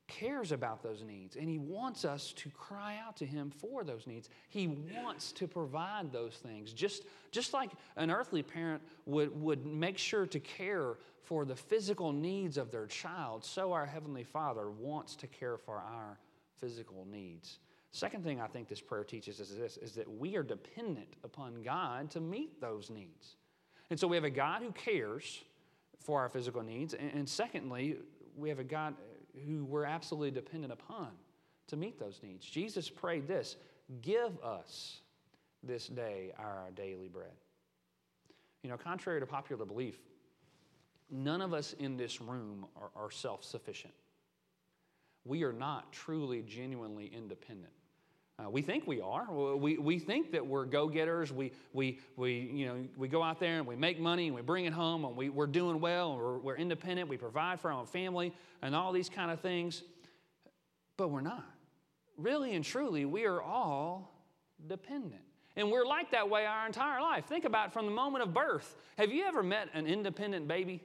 cares 0.10 0.52
about 0.52 0.82
those 0.82 1.04
needs 1.04 1.36
and 1.36 1.48
he 1.48 1.60
wants 1.60 2.04
us 2.04 2.34
to 2.34 2.50
cry 2.50 2.98
out 3.06 3.16
to 3.16 3.26
him 3.26 3.52
for 3.52 3.84
those 3.84 4.08
needs 4.08 4.28
he 4.50 4.68
wants 4.68 5.32
to 5.32 5.48
provide 5.48 6.12
those 6.12 6.34
things 6.34 6.74
just, 6.74 7.04
just 7.32 7.54
like 7.54 7.70
an 7.96 8.10
earthly 8.10 8.42
parent 8.42 8.82
would, 9.06 9.40
would 9.40 9.66
make 9.68 10.00
sure 10.00 10.26
to 10.26 10.40
care 10.40 10.98
for 11.22 11.46
the 11.46 11.56
physical 11.56 12.12
needs 12.12 12.58
of 12.58 12.72
their 12.72 12.88
child 12.88 13.46
so 13.46 13.72
our 13.72 13.86
heavenly 13.86 14.24
father 14.24 14.72
wants 14.72 15.16
to 15.16 15.28
care 15.28 15.58
for 15.58 15.76
our 15.76 16.18
physical 16.60 17.06
needs 17.10 17.60
Second 17.91 18.24
thing 18.24 18.39
I 18.39 18.48
think 18.48 18.67
this 18.67 18.81
prayer 18.81 19.03
teaches 19.03 19.39
is 19.39 19.55
this 19.58 19.77
is 19.77 19.93
that 19.93 20.10
we 20.10 20.36
are 20.36 20.43
dependent 20.43 21.15
upon 21.24 21.63
God 21.63 22.12
to 22.12 22.19
meet 22.19 22.62
those 22.62 22.89
needs. 22.89 23.36
And 23.89 24.00
so 24.00 24.08
we 24.08 24.15
have 24.15 24.24
a 24.24 24.29
God 24.29 24.62
who 24.62 24.72
cares 24.72 25.43
for 26.00 26.19
our 26.19 26.29
physical 26.29 26.62
needs. 26.62 26.93
And, 26.93 27.27
secondly, 27.27 27.98
we 28.38 28.50
have 28.50 28.60
a 28.60 28.63
God 28.63 28.96
who 29.46 29.65
we're 29.65 29.86
absolutely 29.86 30.31
dependent 30.31 30.72
upon 30.72 31.10
to 31.67 31.77
meet 31.77 32.00
those 32.00 32.19
needs. 32.24 32.46
Jesus 32.46 32.89
prayed 32.89 33.27
this 33.27 33.58
Give 34.01 34.38
us 34.43 35.01
this 35.63 35.88
day 35.88 36.31
our 36.38 36.69
daily 36.75 37.08
bread. 37.08 37.34
You 38.63 38.69
know, 38.69 38.77
contrary 38.77 39.19
to 39.19 39.25
popular 39.25 39.65
belief, 39.65 39.98
none 41.10 41.41
of 41.41 41.53
us 41.53 41.74
in 41.79 41.98
this 41.98 42.22
room 42.22 42.65
are, 42.75 42.91
are 42.96 43.12
self 43.12 43.43
sufficient. 43.43 43.93
We 45.30 45.44
are 45.44 45.54
not 45.54 45.94
truly, 45.94 46.42
genuinely 46.42 47.06
independent. 47.16 47.72
Uh, 48.40 48.50
we 48.50 48.64
think 48.64 48.88
we 48.88 49.00
are. 49.00 49.32
We, 49.32 49.78
we 49.78 50.00
think 50.00 50.32
that 50.32 50.46
we're 50.46 50.66
go 50.66 50.88
getters. 50.88 51.32
We, 51.32 51.52
we, 51.72 52.00
we, 52.16 52.50
you 52.52 52.66
know, 52.66 52.88
we 52.98 53.08
go 53.08 53.22
out 53.22 53.40
there 53.40 53.60
and 53.60 53.68
we 53.68 53.76
make 53.76 54.00
money 54.00 54.26
and 54.26 54.36
we 54.36 54.42
bring 54.42 54.66
it 54.66 54.74
home 54.74 55.06
and 55.06 55.16
we, 55.16 55.30
we're 55.30 55.46
doing 55.46 55.80
well 55.80 56.14
and 56.14 56.20
we're, 56.20 56.38
we're 56.40 56.56
independent. 56.56 57.10
We 57.10 57.18
provide 57.18 57.60
for 57.60 57.72
our 57.72 57.78
own 57.78 57.86
family 57.86 58.34
and 58.64 58.76
all 58.76 58.92
these 58.92 59.08
kind 59.08 59.30
of 59.30 59.40
things. 59.40 59.84
But 60.98 61.10
we're 61.10 61.22
not. 61.22 61.46
Really 62.18 62.56
and 62.56 62.66
truly, 62.66 63.06
we 63.06 63.26
are 63.26 63.42
all 63.42 64.16
dependent. 64.68 65.22
And 65.56 65.70
we're 65.70 65.86
like 65.86 66.10
that 66.12 66.28
way 66.28 66.48
our 66.48 66.66
entire 66.66 67.02
life. 67.02 67.26
Think 67.26 67.46
about 67.46 67.68
it 67.68 67.74
from 67.74 67.86
the 67.86 67.92
moment 67.92 68.24
of 68.24 68.34
birth. 68.34 68.78
Have 68.98 69.12
you 69.12 69.26
ever 69.26 69.44
met 69.44 69.70
an 69.76 69.86
independent 69.86 70.48
baby? 70.48 70.82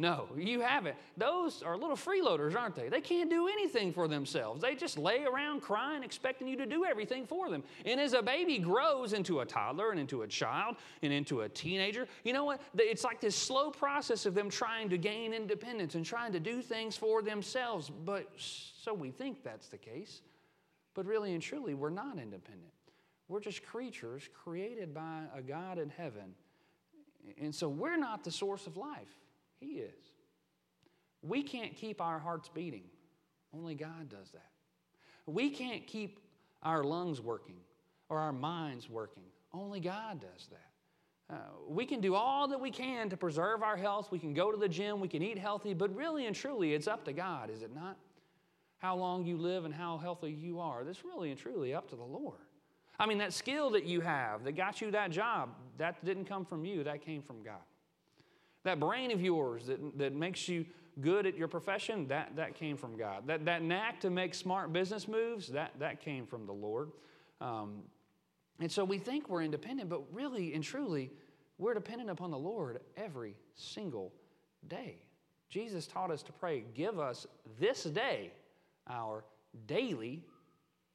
No, 0.00 0.28
you 0.34 0.62
haven't. 0.62 0.96
Those 1.18 1.62
are 1.62 1.76
little 1.76 1.94
freeloaders, 1.94 2.58
aren't 2.58 2.74
they? 2.74 2.88
They 2.88 3.02
can't 3.02 3.28
do 3.28 3.48
anything 3.48 3.92
for 3.92 4.08
themselves. 4.08 4.62
They 4.62 4.74
just 4.74 4.96
lay 4.96 5.24
around 5.24 5.60
crying, 5.60 6.02
expecting 6.02 6.48
you 6.48 6.56
to 6.56 6.64
do 6.64 6.86
everything 6.86 7.26
for 7.26 7.50
them. 7.50 7.62
And 7.84 8.00
as 8.00 8.14
a 8.14 8.22
baby 8.22 8.56
grows 8.56 9.12
into 9.12 9.40
a 9.40 9.44
toddler 9.44 9.90
and 9.90 10.00
into 10.00 10.22
a 10.22 10.26
child 10.26 10.76
and 11.02 11.12
into 11.12 11.42
a 11.42 11.50
teenager, 11.50 12.08
you 12.24 12.32
know 12.32 12.46
what? 12.46 12.62
It's 12.78 13.04
like 13.04 13.20
this 13.20 13.36
slow 13.36 13.70
process 13.70 14.24
of 14.24 14.32
them 14.32 14.48
trying 14.48 14.88
to 14.88 14.96
gain 14.96 15.34
independence 15.34 15.94
and 15.94 16.06
trying 16.06 16.32
to 16.32 16.40
do 16.40 16.62
things 16.62 16.96
for 16.96 17.20
themselves. 17.20 17.90
But 17.90 18.26
so 18.38 18.94
we 18.94 19.10
think 19.10 19.44
that's 19.44 19.68
the 19.68 19.76
case. 19.76 20.22
But 20.94 21.04
really 21.04 21.34
and 21.34 21.42
truly, 21.42 21.74
we're 21.74 21.90
not 21.90 22.18
independent. 22.18 22.72
We're 23.28 23.40
just 23.40 23.62
creatures 23.66 24.30
created 24.32 24.94
by 24.94 25.24
a 25.36 25.42
God 25.42 25.78
in 25.78 25.90
heaven. 25.90 26.34
And 27.38 27.54
so 27.54 27.68
we're 27.68 27.98
not 27.98 28.24
the 28.24 28.30
source 28.30 28.66
of 28.66 28.78
life. 28.78 29.14
He 29.60 29.78
is. 29.78 29.92
We 31.22 31.42
can't 31.42 31.76
keep 31.76 32.00
our 32.00 32.18
hearts 32.18 32.48
beating, 32.48 32.84
only 33.54 33.74
God 33.74 34.08
does 34.08 34.30
that. 34.32 34.48
We 35.26 35.50
can't 35.50 35.86
keep 35.86 36.18
our 36.62 36.82
lungs 36.82 37.20
working 37.20 37.58
or 38.08 38.18
our 38.18 38.32
minds 38.32 38.88
working, 38.88 39.24
only 39.52 39.80
God 39.80 40.20
does 40.20 40.48
that. 40.50 40.70
Uh, 41.34 41.36
we 41.68 41.86
can 41.86 42.00
do 42.00 42.14
all 42.14 42.48
that 42.48 42.60
we 42.60 42.70
can 42.72 43.08
to 43.08 43.16
preserve 43.16 43.62
our 43.62 43.76
health. 43.76 44.10
We 44.10 44.18
can 44.18 44.34
go 44.34 44.50
to 44.50 44.58
the 44.58 44.68
gym, 44.68 44.98
we 44.98 45.06
can 45.06 45.22
eat 45.22 45.38
healthy, 45.38 45.74
but 45.74 45.94
really 45.94 46.26
and 46.26 46.34
truly, 46.34 46.74
it's 46.74 46.88
up 46.88 47.04
to 47.04 47.12
God, 47.12 47.50
is 47.50 47.62
it 47.62 47.72
not? 47.72 47.96
How 48.78 48.96
long 48.96 49.24
you 49.24 49.36
live 49.36 49.64
and 49.64 49.72
how 49.72 49.98
healthy 49.98 50.32
you 50.32 50.58
are, 50.58 50.82
that's 50.82 51.04
really 51.04 51.30
and 51.30 51.38
truly 51.38 51.72
up 51.72 51.88
to 51.90 51.96
the 51.96 52.02
Lord. 52.02 52.38
I 52.98 53.06
mean, 53.06 53.18
that 53.18 53.32
skill 53.32 53.70
that 53.70 53.84
you 53.84 54.00
have 54.00 54.42
that 54.44 54.52
got 54.52 54.80
you 54.80 54.90
that 54.90 55.10
job, 55.10 55.50
that 55.78 56.04
didn't 56.04 56.24
come 56.24 56.44
from 56.44 56.64
you, 56.64 56.82
that 56.84 57.04
came 57.04 57.22
from 57.22 57.42
God. 57.42 57.62
That 58.64 58.78
brain 58.78 59.10
of 59.10 59.20
yours 59.20 59.66
that, 59.66 59.98
that 59.98 60.14
makes 60.14 60.48
you 60.48 60.66
good 61.00 61.26
at 61.26 61.36
your 61.36 61.48
profession, 61.48 62.08
that, 62.08 62.36
that 62.36 62.54
came 62.54 62.76
from 62.76 62.96
God. 62.96 63.26
That, 63.26 63.44
that 63.46 63.62
knack 63.62 64.00
to 64.00 64.10
make 64.10 64.34
smart 64.34 64.72
business 64.72 65.08
moves, 65.08 65.48
that, 65.48 65.72
that 65.78 66.00
came 66.00 66.26
from 66.26 66.46
the 66.46 66.52
Lord. 66.52 66.90
Um, 67.40 67.82
and 68.60 68.70
so 68.70 68.84
we 68.84 68.98
think 68.98 69.28
we're 69.28 69.42
independent, 69.42 69.88
but 69.88 70.02
really 70.12 70.52
and 70.54 70.62
truly, 70.62 71.10
we're 71.58 71.74
dependent 71.74 72.10
upon 72.10 72.30
the 72.30 72.38
Lord 72.38 72.80
every 72.96 73.36
single 73.54 74.12
day. 74.68 75.02
Jesus 75.48 75.86
taught 75.86 76.10
us 76.10 76.22
to 76.24 76.32
pray, 76.32 76.64
Give 76.74 76.98
us 76.98 77.26
this 77.58 77.84
day 77.84 78.32
our 78.88 79.24
daily 79.66 80.24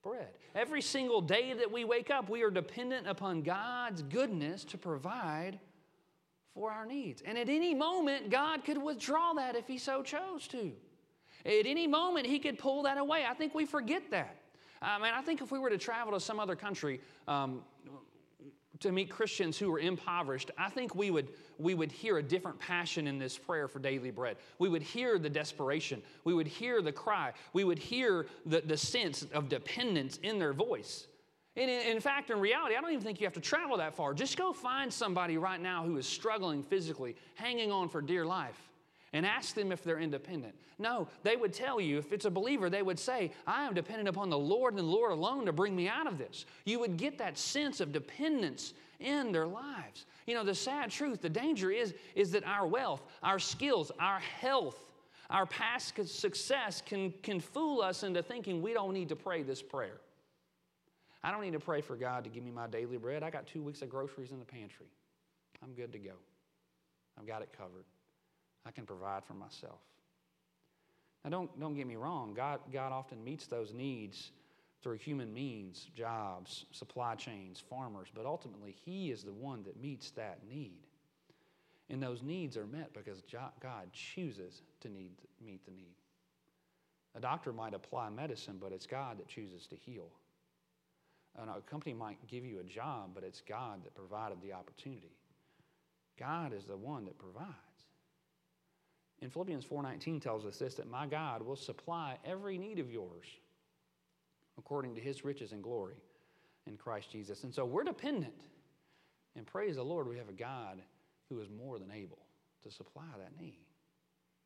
bread. 0.03 0.29
Every 0.53 0.81
single 0.81 1.22
day 1.22 1.53
that 1.53 1.72
we 1.72 1.84
wake 1.84 2.10
up, 2.10 2.29
we 2.29 2.43
are 2.43 2.51
dependent 2.51 3.07
upon 3.07 3.41
God's 3.41 4.01
goodness 4.03 4.63
to 4.65 4.77
provide 4.77 5.60
for 6.55 6.71
our 6.71 6.85
needs. 6.85 7.21
And 7.24 7.38
at 7.38 7.50
any 7.50 7.75
moment, 7.75 8.31
God 8.31 8.63
could 8.63 8.81
withdraw 8.81 9.33
that 9.33 9.55
if 9.55 9.67
He 9.67 9.77
so 9.77 10.01
chose 10.01 10.47
to. 10.47 10.71
At 11.45 11.65
any 11.65 11.85
moment, 11.85 12.25
He 12.25 12.39
could 12.39 12.57
pull 12.57 12.83
that 12.83 12.97
away. 12.97 13.25
I 13.29 13.33
think 13.33 13.53
we 13.53 13.65
forget 13.65 14.09
that. 14.12 14.38
I 14.81 14.97
mean, 14.97 15.12
I 15.13 15.21
think 15.21 15.41
if 15.41 15.51
we 15.51 15.59
were 15.59 15.69
to 15.69 15.77
travel 15.77 16.13
to 16.13 16.19
some 16.19 16.39
other 16.39 16.55
country 16.55 17.01
um, 17.27 17.62
to 18.79 18.91
meet 18.91 19.09
Christians 19.09 19.57
who 19.57 19.69
were 19.69 19.79
impoverished, 19.79 20.51
I 20.57 20.69
think 20.69 20.95
we 20.95 21.12
would, 21.12 21.29
we 21.57 21.74
would 21.74 21.91
hear 21.91 22.17
a 22.17 22.24
different 22.24 22.59
passion 22.59 23.07
in 23.07 23.19
this 23.19 23.38
prayer 23.38 23.67
for 23.67 23.79
daily 23.79 24.12
bread. 24.12 24.38
We 24.57 24.69
would 24.69 24.83
hear 24.83 25.19
the 25.19 25.29
desperation. 25.29 26.01
We 26.24 26.33
would 26.33 26.47
hear 26.47 26.81
the 26.81 26.91
cry. 26.91 27.33
We 27.53 27.63
would 27.63 27.79
hear 27.79 28.27
the, 28.45 28.62
the 28.62 28.77
sense 28.77 29.25
of 29.33 29.50
dependence 29.50 30.17
in 30.24 30.39
their 30.39 30.53
voice. 30.53 31.07
And 31.57 31.69
in, 31.69 31.95
in, 31.95 32.00
fact, 32.01 32.29
in 32.29 32.39
reality, 32.39 32.75
I 32.75 32.81
don't 32.81 32.91
even 32.91 33.03
think 33.03 33.21
you 33.21 33.25
have 33.25 33.33
to 33.33 33.39
travel 33.39 33.77
that 33.77 33.95
far. 33.95 34.13
Just 34.13 34.38
go 34.38 34.51
find 34.51 34.91
somebody 34.91 35.38
right 35.38 35.62
now 35.62 35.85
who 35.85 35.97
is 35.97 36.05
struggling 36.05 36.62
physically, 36.63 37.15
hanging 37.35 37.71
on 37.71 37.88
for 37.88 38.01
dear 38.01 38.25
life, 38.25 38.59
and 39.13 39.25
ask 39.25 39.55
them 39.55 39.71
if 39.71 39.81
they're 39.83 40.00
independent. 40.00 40.53
No, 40.77 41.07
they 41.24 41.38
would 41.38 41.53
tell 41.53 41.79
you, 41.79 41.97
if 41.97 42.12
it's 42.12 42.25
a 42.25 42.29
believer, 42.29 42.69
they 42.69 42.81
would 42.81 43.00
say, 43.00 43.31
I 43.47 43.65
am 43.65 43.74
dependent 43.74 44.09
upon 44.09 44.29
the 44.29 44.38
Lord 44.38 44.74
and 44.74 44.79
the 44.79 44.83
Lord 44.83 45.13
alone 45.13 45.45
to 45.45 45.53
bring 45.53 45.74
me 45.74 45.88
out 45.88 46.07
of 46.07 46.17
this. 46.17 46.45
You 46.65 46.79
would 46.79 46.97
get 46.97 47.17
that 47.19 47.38
sense 47.38 47.79
of 47.79 47.93
dependence 47.93 48.74
in 49.00 49.31
their 49.31 49.47
lives. 49.47 50.05
You 50.27 50.35
know, 50.35 50.43
the 50.43 50.55
sad 50.55 50.91
truth, 50.91 51.21
the 51.21 51.29
danger 51.29 51.71
is, 51.71 51.93
is 52.15 52.31
that 52.31 52.45
our 52.45 52.67
wealth, 52.67 53.03
our 53.24 53.39
skills, 53.39 53.91
our 54.00 54.19
health, 54.19 54.77
our 55.29 55.45
past 55.45 55.93
success 56.07 56.81
can, 56.85 57.13
can 57.24 57.39
fool 57.39 57.81
us 57.81 58.03
into 58.03 58.21
thinking 58.21 58.62
we 58.62 58.74
don't 58.74 58.93
need 58.93 59.09
to 59.09 59.15
pray 59.15 59.43
this 59.43 59.62
prayer. 59.62 60.01
I 61.25 61.32
don't 61.32 61.41
need 61.41 61.53
to 61.53 61.60
pray 61.60 61.82
for 61.82 61.96
God 61.96 62.24
to 62.25 62.29
give 62.29 62.44
me 62.44 62.51
my 62.51 62.67
daily 62.67 62.98
bread. 62.98 63.24
I 63.24 63.32
got 63.32 63.48
two 63.48 63.63
weeks 63.63 63.82
of 63.82 63.89
groceries 63.89 64.29
in 64.29 64.38
the 64.38 64.46
pantry. 64.46 64.86
I'm 65.63 65.74
good 65.74 65.91
to 65.94 65.98
go. 65.98 66.12
I've 67.20 67.25
got 67.25 67.41
it 67.41 67.50
covered. 67.58 67.86
I 68.63 68.70
can 68.70 68.86
provide 68.86 69.25
for 69.25 69.34
myself. 69.34 69.79
Now, 71.24 71.32
don't, 71.32 71.60
don't 71.60 71.74
get 71.74 71.88
me 71.88 71.96
wrong. 71.96 72.36
God, 72.36 72.60
God 72.72 72.91
often 72.91 73.24
meets 73.24 73.48
those 73.48 73.74
needs 73.74 74.34
through 74.84 74.98
human 74.98 75.34
means, 75.34 75.88
jobs, 75.96 76.65
supply 76.70 77.15
chains, 77.15 77.63
farmers, 77.72 78.10
but 78.13 78.27
ultimately, 78.27 78.75
He 78.86 79.10
is 79.10 79.24
the 79.24 79.34
one 79.34 79.63
that 79.63 79.82
meets 79.82 80.12
that 80.12 80.38
need. 80.48 80.86
And 81.89 82.03
those 82.03 82.22
needs 82.22 82.55
are 82.55 82.67
met 82.67 82.94
because 82.94 83.24
God 83.60 83.91
chooses 83.94 84.62
to 84.82 84.89
need, 84.89 85.13
meet 85.44 85.65
the 85.65 85.72
need. 85.72 85.96
A 87.15 87.20
doctor 87.20 87.51
might 87.51 87.74
apply 87.74 88.12
medicine, 88.12 88.58
but 88.62 88.72
it's 88.72 88.86
God 88.86 89.17
that 89.17 89.27
chooses 89.27 89.65
to 89.67 89.75
heal. 89.75 90.12
And 91.39 91.50
a 91.50 91.60
company 91.70 91.94
might 91.94 92.18
give 92.27 92.46
you 92.46 92.60
a 92.60 92.63
job, 92.63 93.12
but 93.13 93.24
it's 93.24 93.42
God 93.42 93.84
that 93.84 93.94
provided 93.94 94.42
the 94.42 94.54
opportunity. 94.54 95.12
God 96.18 96.54
is 96.54 96.63
the 96.65 96.77
one 96.77 97.06
that 97.06 97.18
provides. 97.18 97.50
In 99.22 99.30
Philippians 99.30 99.65
4:19 99.65 100.22
tells 100.22 100.46
us 100.46 100.60
this 100.60 100.75
that 100.75 100.88
my 100.88 101.08
God 101.08 101.42
will 101.42 101.56
supply 101.56 102.18
every 102.24 102.58
need 102.58 102.80
of 102.80 102.92
yours 102.92 103.25
according 104.58 104.96
to 104.96 105.01
his 105.01 105.25
riches 105.25 105.51
and 105.51 105.62
glory 105.62 105.96
in 106.68 106.77
Christ 106.77 107.12
Jesus. 107.12 107.44
And 107.44 107.54
so 107.54 107.65
we're 107.65 107.84
dependent. 107.84 108.42
And 109.36 109.46
praise 109.46 109.75
the 109.75 109.84
Lord, 109.84 110.08
we 110.08 110.18
have 110.18 110.30
a 110.30 110.34
God 110.34 110.82
who 111.30 111.39
is 111.39 111.50
more 111.50 111.77
than 111.80 111.92
able 111.92 112.20
to 112.63 112.72
supply 112.72 113.04
that 113.18 113.39
need. 113.42 113.60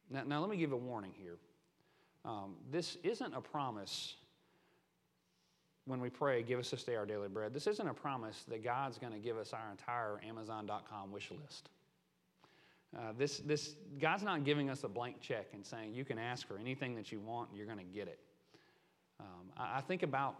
Now, 0.09 0.23
now 0.23 0.39
let 0.39 0.49
me 0.49 0.57
give 0.57 0.71
a 0.71 0.77
warning 0.77 1.13
here. 1.15 1.37
Um, 2.25 2.55
this 2.71 2.97
isn't 3.03 3.33
a 3.33 3.41
promise 3.41 4.15
when 5.89 5.99
we 5.99 6.09
pray, 6.11 6.43
give 6.43 6.59
us 6.59 6.69
this 6.69 6.83
day 6.83 6.95
our 6.95 7.05
daily 7.07 7.27
bread, 7.27 7.51
this 7.51 7.65
isn't 7.65 7.87
a 7.87 7.93
promise 7.93 8.43
that 8.47 8.63
God's 8.63 8.99
going 8.99 9.11
to 9.11 9.17
give 9.17 9.37
us 9.37 9.53
our 9.53 9.71
entire 9.71 10.21
Amazon.com 10.23 11.11
wish 11.11 11.31
list. 11.31 11.69
Uh, 12.95 13.11
this, 13.17 13.39
this, 13.39 13.75
God's 13.99 14.21
not 14.21 14.43
giving 14.43 14.69
us 14.69 14.83
a 14.83 14.87
blank 14.87 15.19
check 15.19 15.47
and 15.53 15.65
saying, 15.65 15.95
you 15.95 16.05
can 16.05 16.19
ask 16.19 16.47
for 16.47 16.59
anything 16.59 16.95
that 16.95 17.11
you 17.11 17.19
want 17.19 17.49
and 17.49 17.57
you're 17.57 17.65
going 17.65 17.79
to 17.79 17.83
get 17.83 18.07
it. 18.07 18.19
Um, 19.19 19.47
I, 19.57 19.77
I 19.77 19.81
think 19.81 20.03
about 20.03 20.35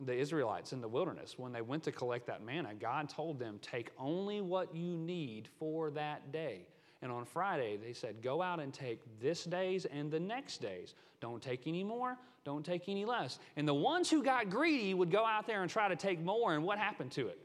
the 0.00 0.14
Israelites 0.14 0.72
in 0.72 0.80
the 0.80 0.88
wilderness. 0.88 1.34
When 1.36 1.52
they 1.52 1.60
went 1.62 1.82
to 1.84 1.92
collect 1.92 2.26
that 2.28 2.42
manna, 2.42 2.74
God 2.74 3.10
told 3.10 3.38
them, 3.38 3.58
take 3.60 3.90
only 3.98 4.40
what 4.40 4.74
you 4.74 4.96
need 4.96 5.48
for 5.58 5.90
that 5.90 6.32
day. 6.32 6.62
And 7.02 7.12
on 7.12 7.26
Friday, 7.26 7.76
they 7.76 7.92
said, 7.92 8.22
Go 8.22 8.40
out 8.40 8.60
and 8.60 8.72
take 8.72 9.00
this 9.20 9.44
day's 9.44 9.84
and 9.84 10.10
the 10.10 10.20
next 10.20 10.62
day's. 10.62 10.94
Don't 11.20 11.42
take 11.42 11.66
any 11.66 11.84
more, 11.84 12.16
don't 12.46 12.64
take 12.64 12.88
any 12.88 13.04
less. 13.04 13.40
And 13.56 13.66
the 13.66 13.74
ones 13.74 14.08
who 14.08 14.22
got 14.22 14.48
greedy 14.48 14.94
would 14.94 15.10
go 15.10 15.26
out 15.26 15.48
there 15.48 15.62
and 15.62 15.70
try 15.70 15.88
to 15.88 15.96
take 15.96 16.22
more, 16.22 16.54
and 16.54 16.62
what 16.62 16.78
happened 16.78 17.10
to 17.12 17.26
it? 17.26 17.38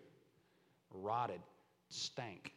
Rotted, 0.94 1.42
stank. 1.90 2.54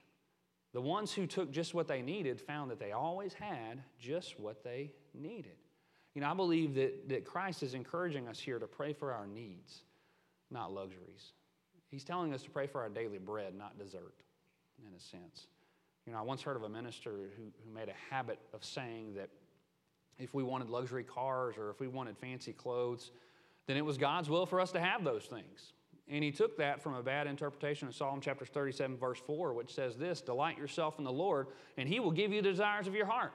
The 0.74 0.80
ones 0.80 1.10
who 1.10 1.26
took 1.26 1.50
just 1.50 1.72
what 1.72 1.88
they 1.88 2.02
needed 2.02 2.40
found 2.40 2.70
that 2.70 2.78
they 2.78 2.92
always 2.92 3.32
had 3.32 3.82
just 3.98 4.38
what 4.38 4.62
they 4.62 4.90
needed. 5.14 5.56
You 6.14 6.20
know, 6.20 6.30
I 6.30 6.34
believe 6.34 6.74
that, 6.74 7.08
that 7.08 7.24
Christ 7.24 7.62
is 7.62 7.72
encouraging 7.72 8.28
us 8.28 8.38
here 8.38 8.58
to 8.58 8.66
pray 8.66 8.92
for 8.92 9.12
our 9.12 9.26
needs, 9.26 9.80
not 10.50 10.70
luxuries. 10.70 11.32
He's 11.90 12.04
telling 12.04 12.34
us 12.34 12.42
to 12.42 12.50
pray 12.50 12.66
for 12.66 12.82
our 12.82 12.90
daily 12.90 13.18
bread, 13.18 13.54
not 13.56 13.78
dessert, 13.78 14.14
in 14.86 14.94
a 14.94 15.00
sense. 15.00 15.46
You 16.06 16.12
know, 16.12 16.18
I 16.18 16.22
once 16.22 16.42
heard 16.42 16.56
of 16.56 16.64
a 16.64 16.68
minister 16.68 17.10
who, 17.10 17.44
who 17.64 17.74
made 17.74 17.88
a 17.88 18.14
habit 18.14 18.38
of 18.52 18.62
saying 18.62 19.14
that 19.14 19.30
if 20.18 20.34
we 20.34 20.42
wanted 20.42 20.70
luxury 20.70 21.04
cars 21.04 21.56
or 21.58 21.70
if 21.70 21.80
we 21.80 21.88
wanted 21.88 22.16
fancy 22.18 22.52
clothes, 22.52 23.10
then 23.66 23.76
it 23.76 23.84
was 23.84 23.98
God's 23.98 24.28
will 24.28 24.46
for 24.46 24.60
us 24.60 24.72
to 24.72 24.80
have 24.80 25.04
those 25.04 25.24
things. 25.24 25.72
And 26.08 26.22
he 26.22 26.30
took 26.30 26.58
that 26.58 26.82
from 26.82 26.94
a 26.94 27.02
bad 27.02 27.26
interpretation 27.26 27.88
of 27.88 27.94
Psalm 27.94 28.20
chapter 28.20 28.44
37, 28.44 28.96
verse 28.98 29.20
4, 29.26 29.54
which 29.54 29.74
says 29.74 29.96
this 29.96 30.20
Delight 30.20 30.58
yourself 30.58 30.98
in 30.98 31.04
the 31.04 31.12
Lord, 31.12 31.48
and 31.78 31.88
he 31.88 31.98
will 31.98 32.10
give 32.10 32.32
you 32.32 32.42
the 32.42 32.50
desires 32.50 32.86
of 32.86 32.94
your 32.94 33.06
heart. 33.06 33.32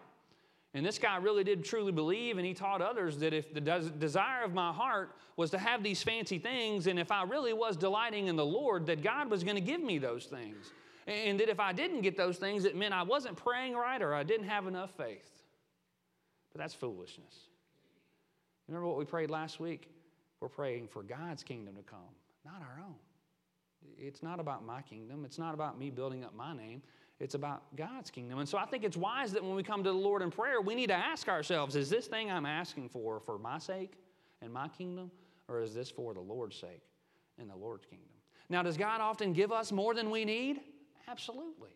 And 0.75 0.85
this 0.85 0.99
guy 0.99 1.17
really 1.17 1.43
did 1.43 1.65
truly 1.65 1.91
believe, 1.91 2.37
and 2.37 2.45
he 2.45 2.53
taught 2.53 2.79
others 2.79 3.17
that 3.17 3.33
if 3.33 3.51
the 3.53 3.61
des- 3.61 3.89
desire 3.89 4.43
of 4.43 4.53
my 4.53 4.71
heart 4.71 5.15
was 5.35 5.49
to 5.49 5.57
have 5.57 5.81
these 5.81 6.03
fancy 6.03 6.37
things, 6.37 6.85
and 6.85 6.99
if 6.99 7.11
I 7.11 7.23
really 7.23 7.53
was 7.53 7.75
delighting 7.75 8.27
in 8.27 8.35
the 8.35 8.45
Lord, 8.45 8.85
that 8.85 9.01
God 9.01 9.31
was 9.31 9.43
going 9.43 9.55
to 9.55 9.61
give 9.61 9.81
me 9.81 9.97
those 9.97 10.25
things. 10.25 10.71
And 11.07 11.39
that 11.39 11.49
if 11.49 11.59
I 11.59 11.73
didn't 11.73 12.01
get 12.01 12.17
those 12.17 12.37
things, 12.37 12.65
it 12.65 12.75
meant 12.75 12.93
I 12.93 13.01
wasn't 13.01 13.35
praying 13.35 13.73
right 13.73 13.99
or 13.99 14.13
I 14.13 14.21
didn't 14.21 14.47
have 14.47 14.67
enough 14.67 14.91
faith. 14.95 15.38
That's 16.59 16.73
foolishness. 16.73 17.47
Remember 18.67 18.85
what 18.85 18.97
we 18.97 19.05
prayed 19.05 19.31
last 19.31 19.61
week? 19.61 19.89
We're 20.41 20.49
praying 20.49 20.89
for 20.89 21.03
God's 21.03 21.41
kingdom 21.41 21.75
to 21.75 21.81
come, 21.81 21.99
not 22.45 22.61
our 22.61 22.83
own. 22.83 22.95
It's 23.97 24.21
not 24.21 24.41
about 24.41 24.65
my 24.65 24.81
kingdom. 24.81 25.23
It's 25.23 25.39
not 25.39 25.53
about 25.53 25.79
me 25.79 25.89
building 25.89 26.25
up 26.25 26.35
my 26.35 26.53
name. 26.53 26.81
It's 27.21 27.33
about 27.33 27.75
God's 27.77 28.11
kingdom. 28.11 28.39
And 28.39 28.47
so 28.47 28.57
I 28.57 28.65
think 28.65 28.83
it's 28.83 28.97
wise 28.97 29.31
that 29.31 29.43
when 29.43 29.55
we 29.55 29.63
come 29.63 29.85
to 29.85 29.89
the 29.89 29.97
Lord 29.97 30.21
in 30.21 30.31
prayer, 30.31 30.59
we 30.59 30.75
need 30.75 30.87
to 30.87 30.95
ask 30.95 31.29
ourselves 31.29 31.77
is 31.77 31.89
this 31.89 32.07
thing 32.07 32.29
I'm 32.29 32.45
asking 32.45 32.89
for 32.89 33.21
for 33.21 33.39
my 33.39 33.57
sake 33.57 33.93
and 34.41 34.51
my 34.51 34.67
kingdom, 34.67 35.11
or 35.47 35.61
is 35.61 35.73
this 35.73 35.89
for 35.89 36.13
the 36.13 36.19
Lord's 36.19 36.57
sake 36.57 36.83
and 37.39 37.49
the 37.49 37.55
Lord's 37.55 37.85
kingdom? 37.85 38.07
Now, 38.49 38.63
does 38.63 38.75
God 38.75 38.99
often 38.99 39.31
give 39.31 39.53
us 39.53 39.71
more 39.71 39.93
than 39.93 40.09
we 40.09 40.25
need? 40.25 40.59
Absolutely. 41.07 41.71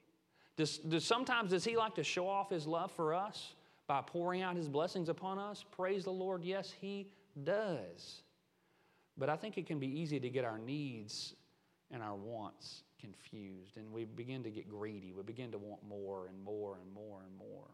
Does, 0.58 0.78
does 0.80 1.06
sometimes 1.06 1.52
does 1.52 1.63
He 1.63 1.78
like 1.78 1.96
to 1.96 2.04
show 2.04 2.28
off 2.28 2.50
His 2.50 2.68
love 2.68 2.92
for 2.92 3.13
us 3.13 3.54
by 3.88 4.02
pouring 4.06 4.42
out 4.42 4.56
His 4.56 4.68
blessings 4.68 5.10
upon 5.10 5.40
us? 5.40 5.63
Praise 5.72 6.04
the 6.04 6.12
Lord. 6.12 6.44
Yes, 6.44 6.74
He 6.80 7.08
does. 7.44 8.22
But 9.18 9.30
I 9.30 9.36
think 9.36 9.58
it 9.58 9.68
can 9.68 9.80
be 9.80 9.88
easy 9.88 10.20
to 10.20 10.30
get 10.30 10.46
our 10.46 10.58
needs 10.58 11.36
and 11.92 12.02
our 12.02 12.16
wants 12.16 12.84
confused, 13.00 13.78
and 13.78 13.92
we 13.92 14.06
begin 14.06 14.44
to 14.44 14.50
get 14.50 14.70
greedy. 14.70 15.12
We 15.16 15.24
begin 15.24 15.52
to 15.52 15.58
want 15.58 15.84
more 15.88 16.28
and 16.28 16.42
more 16.44 16.78
and 16.82 16.94
more 16.94 17.22
and 17.28 17.38
more. 17.38 17.68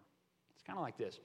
It's 0.54 0.64
kind 0.64 0.78
of 0.78 0.84
like 0.84 0.98
this. 0.98 1.20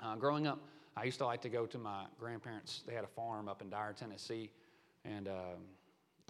Uh, 0.00 0.16
growing 0.16 0.46
up, 0.46 0.58
I 0.96 1.04
used 1.04 1.18
to 1.18 1.26
like 1.26 1.40
to 1.42 1.48
go 1.48 1.64
to 1.64 1.78
my 1.78 2.06
grandparents. 2.18 2.82
They 2.86 2.92
had 2.92 3.04
a 3.04 3.08
farm 3.08 3.48
up 3.48 3.62
in 3.62 3.70
Dyer, 3.70 3.94
Tennessee, 3.96 4.50
and 5.04 5.28
um, 5.28 5.62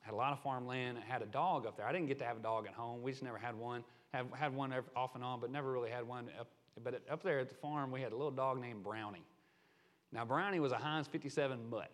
had 0.03 0.12
a 0.12 0.17
lot 0.17 0.33
of 0.33 0.41
farmland. 0.41 0.99
I 0.99 1.11
had 1.11 1.23
a 1.23 1.27
dog 1.27 1.67
up 1.67 1.77
there. 1.77 1.87
I 1.87 1.93
didn't 1.93 2.07
get 2.07 2.19
to 2.19 2.25
have 2.25 2.37
a 2.37 2.43
dog 2.43 2.67
at 2.67 2.75
home. 2.75 3.03
We 3.03 3.12
just 3.12 3.23
never 3.23 3.39
had 3.39 3.57
one. 3.57 3.83
Have 4.12 4.27
had 4.35 4.55
one 4.55 4.75
off 4.95 5.15
and 5.15 5.25
on, 5.25 5.41
but 5.41 5.51
never 5.51 5.73
really 5.73 5.91
had 5.91 6.07
one. 6.07 6.29
Up, 6.39 6.49
but 6.83 7.02
up 7.11 7.23
there 7.23 7.38
at 7.38 7.49
the 7.49 7.55
farm, 7.55 7.91
we 7.91 8.00
had 8.00 8.12
a 8.12 8.17
little 8.17 8.31
dog 8.31 8.61
named 8.61 8.83
Brownie. 8.83 9.25
Now 10.12 10.25
Brownie 10.25 10.61
was 10.61 10.73
a 10.73 10.76
Heinz 10.76 11.07
57 11.07 11.71
mutt. 11.71 11.91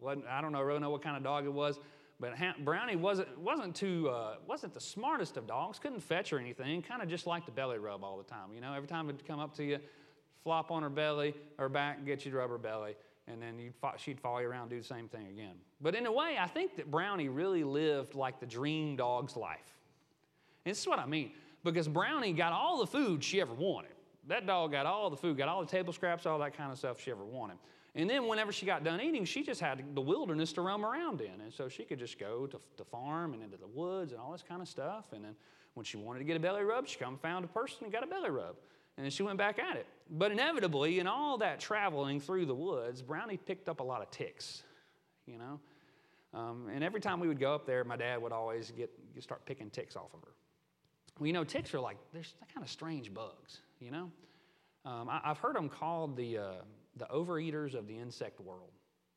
wasn't 0.00 0.26
I 0.26 0.40
don't 0.40 0.52
know 0.52 0.62
really 0.62 0.80
know 0.80 0.90
what 0.90 1.02
kind 1.02 1.16
of 1.16 1.22
dog 1.22 1.44
it 1.44 1.52
was, 1.52 1.78
but 2.18 2.34
Brownie 2.64 2.96
wasn't, 2.96 3.38
wasn't, 3.38 3.74
too, 3.74 4.08
uh, 4.08 4.36
wasn't 4.46 4.72
the 4.72 4.80
smartest 4.80 5.36
of 5.36 5.46
dogs, 5.46 5.78
couldn't 5.78 6.00
fetch 6.00 6.32
or 6.32 6.38
anything, 6.38 6.80
kind 6.82 7.02
of 7.02 7.08
just 7.08 7.26
liked 7.26 7.46
the 7.46 7.52
belly 7.52 7.78
rub 7.78 8.02
all 8.02 8.16
the 8.16 8.24
time. 8.24 8.54
You 8.54 8.60
know, 8.60 8.72
every 8.72 8.88
time 8.88 9.08
it'd 9.08 9.26
come 9.26 9.38
up 9.38 9.54
to 9.56 9.64
you, 9.64 9.78
flop 10.42 10.70
on 10.70 10.82
her 10.82 10.88
belly 10.88 11.34
her 11.58 11.68
back, 11.68 12.06
get 12.06 12.24
you 12.24 12.30
to 12.30 12.38
rub 12.38 12.50
her 12.50 12.58
belly, 12.58 12.96
and 13.28 13.42
then 13.42 13.58
you'd, 13.58 13.74
she'd 13.98 14.20
follow 14.20 14.38
you 14.38 14.48
around 14.48 14.70
do 14.70 14.78
the 14.78 14.86
same 14.86 15.08
thing 15.08 15.26
again. 15.26 15.56
But 15.80 15.94
in 15.94 16.06
a 16.06 16.12
way, 16.12 16.36
I 16.40 16.46
think 16.46 16.76
that 16.76 16.90
Brownie 16.90 17.28
really 17.28 17.64
lived 17.64 18.14
like 18.14 18.40
the 18.40 18.46
dream 18.46 18.96
dog's 18.96 19.36
life. 19.36 19.58
And 20.64 20.72
this 20.72 20.80
is 20.80 20.86
what 20.86 20.98
I 20.98 21.06
mean, 21.06 21.32
because 21.72 21.88
Brownie 21.88 22.32
got 22.32 22.52
all 22.52 22.78
the 22.78 22.86
food 22.86 23.22
she 23.22 23.40
ever 23.40 23.52
wanted. 23.52 23.92
That 24.28 24.46
dog 24.46 24.72
got 24.72 24.86
all 24.86 25.10
the 25.10 25.16
food, 25.16 25.36
got 25.36 25.48
all 25.48 25.60
the 25.60 25.70
table 25.70 25.92
scraps, 25.92 26.26
all 26.26 26.38
that 26.40 26.56
kind 26.56 26.72
of 26.72 26.78
stuff 26.78 27.00
she 27.00 27.10
ever 27.10 27.24
wanted. 27.24 27.58
And 27.94 28.10
then 28.10 28.26
whenever 28.26 28.52
she 28.52 28.66
got 28.66 28.84
done 28.84 29.00
eating, 29.00 29.24
she 29.24 29.42
just 29.42 29.60
had 29.60 29.94
the 29.94 30.00
wilderness 30.00 30.52
to 30.54 30.60
roam 30.60 30.84
around 30.84 31.20
in. 31.20 31.40
And 31.40 31.52
so 31.52 31.68
she 31.68 31.84
could 31.84 31.98
just 31.98 32.18
go 32.18 32.46
to, 32.46 32.60
the 32.76 32.84
farm 32.84 33.32
and 33.32 33.42
into 33.42 33.56
the 33.56 33.66
woods 33.66 34.12
and 34.12 34.20
all 34.20 34.32
this 34.32 34.44
kind 34.46 34.60
of 34.60 34.68
stuff. 34.68 35.06
And 35.12 35.24
then 35.24 35.34
when 35.74 35.84
she 35.84 35.96
wanted 35.96 36.18
to 36.18 36.24
get 36.24 36.36
a 36.36 36.40
belly 36.40 36.62
rub, 36.62 36.86
she 36.86 36.98
come 36.98 37.16
found 37.16 37.44
a 37.44 37.48
person 37.48 37.84
and 37.84 37.92
got 37.92 38.02
a 38.02 38.06
belly 38.06 38.30
rub. 38.30 38.56
And 38.96 39.04
then 39.04 39.10
she 39.10 39.22
went 39.22 39.38
back 39.38 39.58
at 39.58 39.76
it. 39.76 39.86
But 40.10 40.30
inevitably, 40.30 40.98
in 40.98 41.06
all 41.06 41.38
that 41.38 41.60
traveling 41.60 42.20
through 42.20 42.46
the 42.46 42.54
woods, 42.54 43.02
Brownie 43.02 43.36
picked 43.36 43.68
up 43.68 43.80
a 43.80 43.82
lot 43.82 44.02
of 44.02 44.10
ticks, 44.10 44.62
you 45.26 45.38
know. 45.38 45.60
Um, 46.34 46.68
and 46.72 46.84
every 46.84 47.00
time 47.00 47.18
we 47.18 47.28
would 47.28 47.40
go 47.40 47.54
up 47.54 47.66
there, 47.66 47.82
my 47.84 47.96
dad 47.96 48.20
would 48.20 48.32
always 48.32 48.72
get 48.72 48.90
start 49.20 49.44
picking 49.46 49.70
ticks 49.70 49.96
off 49.96 50.12
of 50.12 50.20
her. 50.20 50.32
Well, 51.18 51.26
you 51.26 51.32
know, 51.32 51.44
ticks 51.44 51.72
are 51.74 51.80
like 51.80 51.96
they're 52.12 52.22
kind 52.52 52.64
of 52.64 52.70
strange 52.70 53.12
bugs, 53.12 53.60
you 53.80 53.90
know. 53.90 54.10
Um, 54.84 55.08
I, 55.08 55.20
have 55.24 55.38
heard 55.38 55.56
them 55.56 55.68
called 55.68 56.16
the 56.16 56.38
uh, 56.38 56.52
the 56.96 57.06
overeaters 57.06 57.74
of 57.74 57.86
the 57.86 57.98
insect 57.98 58.40
world. 58.40 58.70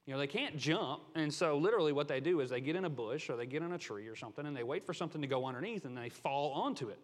You 0.06 0.14
know, 0.14 0.20
they 0.20 0.28
can't 0.28 0.58
jump, 0.58 1.02
and 1.16 1.32
so 1.32 1.58
literally 1.58 1.92
what 1.92 2.08
they 2.08 2.20
do 2.20 2.40
is 2.40 2.50
they 2.50 2.62
get 2.62 2.76
in 2.76 2.86
a 2.86 2.90
bush 2.90 3.30
or 3.30 3.36
they 3.36 3.46
get 3.46 3.62
in 3.62 3.74
a 3.74 3.78
tree 3.78 4.08
or 4.08 4.16
something 4.16 4.46
and 4.46 4.58
they 4.58 4.64
wait 4.64 4.84
for 4.84 4.94
something 4.94 5.22
to 5.22 5.28
go 5.28 5.46
underneath 5.46 5.86
and 5.86 5.96
they 5.96 6.10
fall 6.10 6.52
onto 6.54 6.90
it 6.90 7.00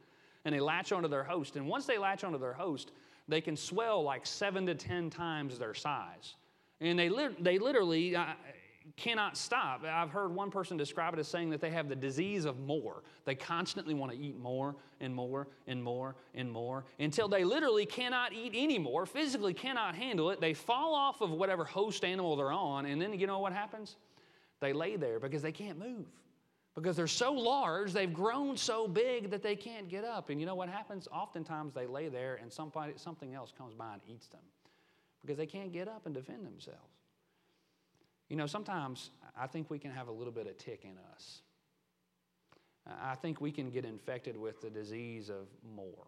and 0.45 0.53
they 0.53 0.59
latch 0.59 0.91
onto 0.91 1.09
their 1.09 1.23
host. 1.23 1.55
And 1.55 1.67
once 1.67 1.85
they 1.85 1.97
latch 1.97 2.23
onto 2.23 2.37
their 2.37 2.53
host, 2.53 2.91
they 3.27 3.41
can 3.41 3.57
swell 3.57 4.03
like 4.03 4.25
seven 4.25 4.65
to 4.67 4.75
10 4.75 5.10
times 5.10 5.58
their 5.58 5.73
size. 5.73 6.36
And 6.79 6.97
they, 6.97 7.10
li- 7.10 7.36
they 7.39 7.58
literally, 7.58 8.15
cannot 8.98 9.38
stop. 9.38 9.84
I've 9.84 10.10
heard 10.10 10.34
one 10.34 10.52
person 10.52 10.78
describe 10.78 11.13
it 11.13 11.19
as 11.19 11.28
saying 11.28 11.50
that 11.50 11.62
they 11.62 11.69
have 11.71 11.89
the 11.89 11.95
disease 11.95 12.45
of 12.45 12.60
more. 12.60 13.04
They 13.26 13.36
constantly 13.36 13.93
want 13.93 14.12
to 14.12 14.17
eat 14.17 14.39
more 14.39 14.76
and 15.00 15.13
more 15.13 15.48
and 15.67 15.84
more 15.84 16.15
and 16.34 16.52
more 16.52 16.86
until 17.00 17.28
they 17.28 17.43
literally 17.43 17.86
cannot 17.86 18.34
eat 18.34 18.54
anymore, 18.56 19.06
physically 19.06 19.54
cannot 19.54 19.95
handle 19.95 20.30
it. 20.32 20.39
They 20.39 20.54
fall 20.54 20.93
off 20.93 21.21
of 21.21 21.32
whatever 21.32 21.65
host 21.65 22.06
animal 22.06 22.36
they're 22.36 22.52
on, 22.52 22.86
and 22.86 23.02
then 23.02 23.19
you 23.19 23.28
know 23.28 23.39
what 23.39 23.54
happens? 23.54 23.98
They 24.60 24.74
lay 24.74 24.95
there 24.95 25.19
because 25.19 25.41
they 25.41 25.52
can't 25.52 25.78
move. 25.78 26.06
Because 26.76 26.98
they're 26.98 27.08
so 27.08 27.32
large, 27.32 27.93
they've 27.93 28.13
grown 28.13 28.58
so 28.58 28.86
big 28.86 29.32
that 29.32 29.41
they 29.41 29.56
can't 29.56 29.88
get 29.88 30.04
up. 30.04 30.30
And 30.30 30.41
you 30.41 30.45
know 30.45 30.56
what 30.56 30.67
happens? 30.67 31.08
Oftentimes 31.10 31.74
they 31.74 31.88
lay 31.88 32.10
there 32.10 32.38
and 32.41 32.52
somebody, 32.52 32.93
something 32.98 33.34
else 33.34 33.54
comes 33.58 33.74
by 33.74 33.93
and 33.93 34.02
eats 34.08 34.28
them 34.28 34.41
because 35.21 35.38
they 35.38 35.45
can't 35.45 35.71
get 35.71 35.88
up 35.88 36.06
and 36.06 36.13
defend 36.13 36.45
themselves. 36.45 37.05
You 38.29 38.35
know, 38.35 38.47
sometimes 38.47 39.11
I 39.39 39.47
think 39.47 39.69
we 39.69 39.79
can 39.79 39.91
have 39.91 40.07
a 40.07 40.11
little 40.11 40.33
bit 40.33 40.47
of 40.47 40.57
tick 40.57 40.83
in 40.83 40.97
us. 41.13 41.41
I 43.01 43.15
think 43.15 43.41
we 43.41 43.51
can 43.51 43.69
get 43.69 43.85
infected 43.85 44.38
with 44.38 44.61
the 44.61 44.69
disease 44.69 45.29
of 45.29 45.47
more. 45.75 46.07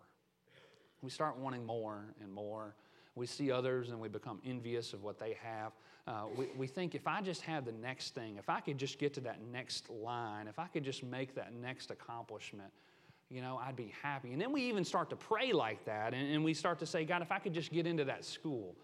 We 1.01 1.09
start 1.09 1.37
wanting 1.37 1.65
more 1.65 2.05
and 2.21 2.31
more. 2.31 2.75
We 3.15 3.25
see 3.25 3.51
others 3.51 3.89
and 3.89 3.99
we 3.99 4.09
become 4.09 4.39
envious 4.45 4.93
of 4.93 5.03
what 5.03 5.17
they 5.19 5.37
have. 5.41 5.71
Uh, 6.07 6.25
we, 6.35 6.47
we 6.55 6.67
think 6.67 6.95
if 6.95 7.07
I 7.07 7.21
just 7.21 7.41
had 7.41 7.65
the 7.65 7.71
next 7.71 8.13
thing, 8.13 8.37
if 8.37 8.49
I 8.49 8.59
could 8.59 8.77
just 8.77 8.99
get 8.99 9.13
to 9.15 9.21
that 9.21 9.41
next 9.51 9.89
line, 9.89 10.47
if 10.47 10.59
I 10.59 10.67
could 10.67 10.83
just 10.83 11.03
make 11.03 11.35
that 11.35 11.53
next 11.53 11.91
accomplishment, 11.91 12.71
you 13.29 13.41
know, 13.41 13.59
I'd 13.61 13.75
be 13.75 13.93
happy. 14.01 14.31
And 14.31 14.41
then 14.41 14.51
we 14.51 14.61
even 14.63 14.85
start 14.85 15.09
to 15.09 15.15
pray 15.15 15.51
like 15.51 15.83
that 15.85 16.13
and, 16.13 16.31
and 16.31 16.43
we 16.43 16.53
start 16.53 16.79
to 16.79 16.85
say, 16.85 17.03
God, 17.03 17.21
if 17.21 17.31
I 17.31 17.39
could 17.39 17.53
just 17.53 17.71
get 17.71 17.85
into 17.85 18.05
that 18.05 18.23
school, 18.23 18.75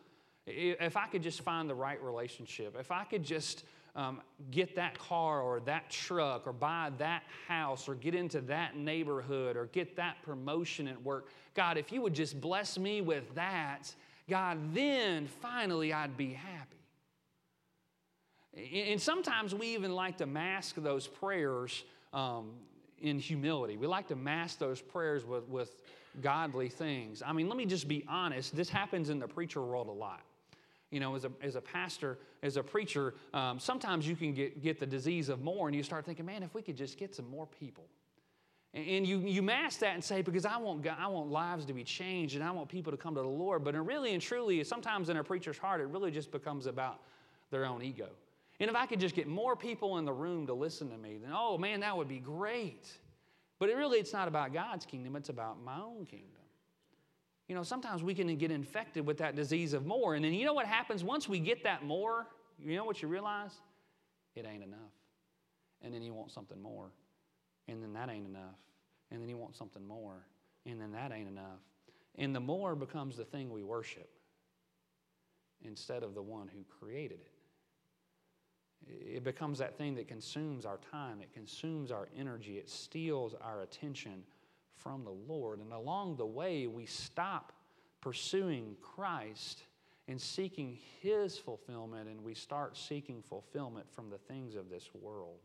if 0.45 0.97
I 0.97 1.07
could 1.07 1.23
just 1.23 1.41
find 1.41 1.69
the 1.69 1.75
right 1.75 2.01
relationship, 2.03 2.75
if 2.79 2.91
I 2.91 3.05
could 3.05 3.23
just 3.23 3.63
um, 3.95 4.21
get 4.51 4.75
that 4.75 4.97
car 4.97 5.41
or 5.41 5.59
that 5.61 5.89
truck 5.89 6.47
or 6.47 6.53
buy 6.53 6.91
that 6.97 7.23
house 7.47 7.87
or 7.87 7.95
get 7.95 8.15
into 8.15 8.41
that 8.41 8.75
neighborhood 8.75 9.55
or 9.55 9.67
get 9.67 9.95
that 9.95 10.17
promotion 10.23 10.87
at 10.87 11.01
work, 11.01 11.29
God, 11.53 11.77
if 11.77 11.91
you 11.91 12.01
would 12.01 12.13
just 12.13 12.41
bless 12.41 12.77
me 12.77 13.01
with 13.01 13.33
that, 13.35 13.93
God, 14.29 14.57
then 14.73 15.27
finally 15.27 15.93
I'd 15.93 16.17
be 16.17 16.33
happy. 16.33 16.69
And 18.91 19.01
sometimes 19.01 19.55
we 19.55 19.67
even 19.67 19.93
like 19.93 20.17
to 20.17 20.25
mask 20.25 20.75
those 20.77 21.07
prayers 21.07 21.83
um, 22.13 22.51
in 22.99 23.17
humility. 23.17 23.77
We 23.77 23.87
like 23.87 24.07
to 24.09 24.15
mask 24.15 24.59
those 24.59 24.79
prayers 24.79 25.25
with, 25.25 25.47
with 25.47 25.75
godly 26.21 26.69
things. 26.69 27.23
I 27.25 27.33
mean, 27.33 27.47
let 27.47 27.57
me 27.57 27.65
just 27.65 27.87
be 27.87 28.05
honest, 28.07 28.55
this 28.55 28.69
happens 28.69 29.09
in 29.09 29.19
the 29.19 29.27
preacher 29.27 29.61
world 29.61 29.87
a 29.87 29.91
lot 29.91 30.21
you 30.93 30.99
know, 30.99 31.15
as 31.15 31.25
a, 31.25 31.31
as 31.41 31.55
a 31.55 31.61
pastor, 31.61 32.19
as 32.43 32.55
a 32.55 32.63
preacher, 32.63 33.15
um, 33.33 33.59
sometimes 33.59 34.07
you 34.07 34.15
can 34.15 34.33
get, 34.33 34.61
get 34.61 34.79
the 34.79 34.85
disease 34.85 35.27
of 35.27 35.41
more 35.41 35.67
and 35.67 35.75
you 35.75 35.81
start 35.81 36.05
thinking, 36.05 36.25
man, 36.25 36.43
if 36.43 36.53
we 36.53 36.61
could 36.61 36.77
just 36.77 36.99
get 36.99 37.15
some 37.15 37.27
more 37.29 37.47
people. 37.59 37.85
And, 38.75 38.87
and 38.87 39.07
you, 39.07 39.19
you 39.19 39.41
mask 39.41 39.79
that 39.79 39.95
and 39.95 40.03
say, 40.03 40.21
because 40.21 40.45
I 40.45 40.57
want, 40.57 40.87
I 40.87 41.07
want 41.07 41.31
lives 41.31 41.65
to 41.65 41.73
be 41.73 41.83
changed 41.83 42.35
and 42.35 42.43
I 42.43 42.51
want 42.51 42.69
people 42.69 42.91
to 42.91 42.97
come 42.97 43.15
to 43.15 43.21
the 43.21 43.27
Lord. 43.27 43.63
But 43.63 43.73
really 43.83 44.13
and 44.13 44.21
truly, 44.21 44.63
sometimes 44.63 45.09
in 45.09 45.17
a 45.17 45.23
preacher's 45.23 45.57
heart, 45.57 45.81
it 45.81 45.87
really 45.87 46.11
just 46.11 46.31
becomes 46.31 46.67
about 46.67 46.99
their 47.49 47.65
own 47.65 47.81
ego. 47.81 48.09
And 48.59 48.69
if 48.69 48.75
I 48.75 48.85
could 48.85 48.99
just 48.99 49.15
get 49.15 49.27
more 49.27 49.55
people 49.55 49.97
in 49.97 50.05
the 50.05 50.13
room 50.13 50.45
to 50.45 50.53
listen 50.53 50.91
to 50.91 50.97
me, 50.97 51.17
then, 51.19 51.31
oh 51.33 51.57
man, 51.57 51.79
that 51.79 51.97
would 51.97 52.07
be 52.07 52.19
great. 52.19 52.87
But 53.57 53.69
it 53.69 53.77
really, 53.77 53.97
it's 53.97 54.13
not 54.13 54.27
about 54.27 54.53
God's 54.53 54.85
kingdom, 54.85 55.15
it's 55.15 55.29
about 55.29 55.63
my 55.63 55.79
own 55.79 56.05
kingdom. 56.05 56.42
You 57.47 57.55
know, 57.55 57.63
sometimes 57.63 58.03
we 58.03 58.13
can 58.13 58.33
get 58.37 58.51
infected 58.51 59.05
with 59.05 59.17
that 59.17 59.35
disease 59.35 59.73
of 59.73 59.85
more. 59.85 60.15
And 60.15 60.23
then 60.23 60.33
you 60.33 60.45
know 60.45 60.53
what 60.53 60.65
happens? 60.65 61.03
Once 61.03 61.27
we 61.27 61.39
get 61.39 61.63
that 61.63 61.83
more, 61.83 62.27
you 62.57 62.75
know 62.75 62.85
what 62.85 63.01
you 63.01 63.07
realize? 63.07 63.51
It 64.35 64.45
ain't 64.45 64.63
enough. 64.63 64.79
And 65.81 65.93
then 65.93 66.01
you 66.01 66.13
want 66.13 66.31
something 66.31 66.61
more. 66.61 66.91
And 67.67 67.83
then 67.83 67.93
that 67.93 68.09
ain't 68.09 68.27
enough. 68.27 68.55
And 69.11 69.21
then 69.21 69.29
you 69.29 69.37
want 69.37 69.55
something 69.55 69.85
more. 69.85 70.25
And 70.65 70.79
then 70.79 70.91
that 70.93 71.11
ain't 71.11 71.27
enough. 71.27 71.59
And 72.17 72.33
the 72.33 72.39
more 72.39 72.75
becomes 72.75 73.17
the 73.17 73.25
thing 73.25 73.51
we 73.51 73.63
worship 73.63 74.09
instead 75.65 76.03
of 76.03 76.13
the 76.13 76.21
one 76.21 76.47
who 76.47 76.63
created 76.79 77.19
it. 77.21 77.31
It 79.15 79.23
becomes 79.23 79.59
that 79.59 79.77
thing 79.77 79.95
that 79.95 80.07
consumes 80.07 80.65
our 80.65 80.77
time, 80.91 81.21
it 81.21 81.33
consumes 81.33 81.89
our 81.89 82.09
energy, 82.17 82.57
it 82.57 82.69
steals 82.69 83.33
our 83.41 83.61
attention 83.61 84.23
from 84.77 85.03
the 85.03 85.11
Lord. 85.11 85.59
And 85.59 85.71
along 85.71 86.17
the 86.17 86.25
way, 86.25 86.67
we 86.67 86.85
stop 86.85 87.53
pursuing 88.01 88.75
Christ 88.81 89.63
and 90.07 90.19
seeking 90.19 90.77
His 91.01 91.37
fulfillment, 91.37 92.09
and 92.09 92.23
we 92.23 92.33
start 92.33 92.75
seeking 92.77 93.21
fulfillment 93.21 93.89
from 93.91 94.09
the 94.09 94.17
things 94.17 94.55
of 94.55 94.69
this 94.69 94.89
world. 94.93 95.39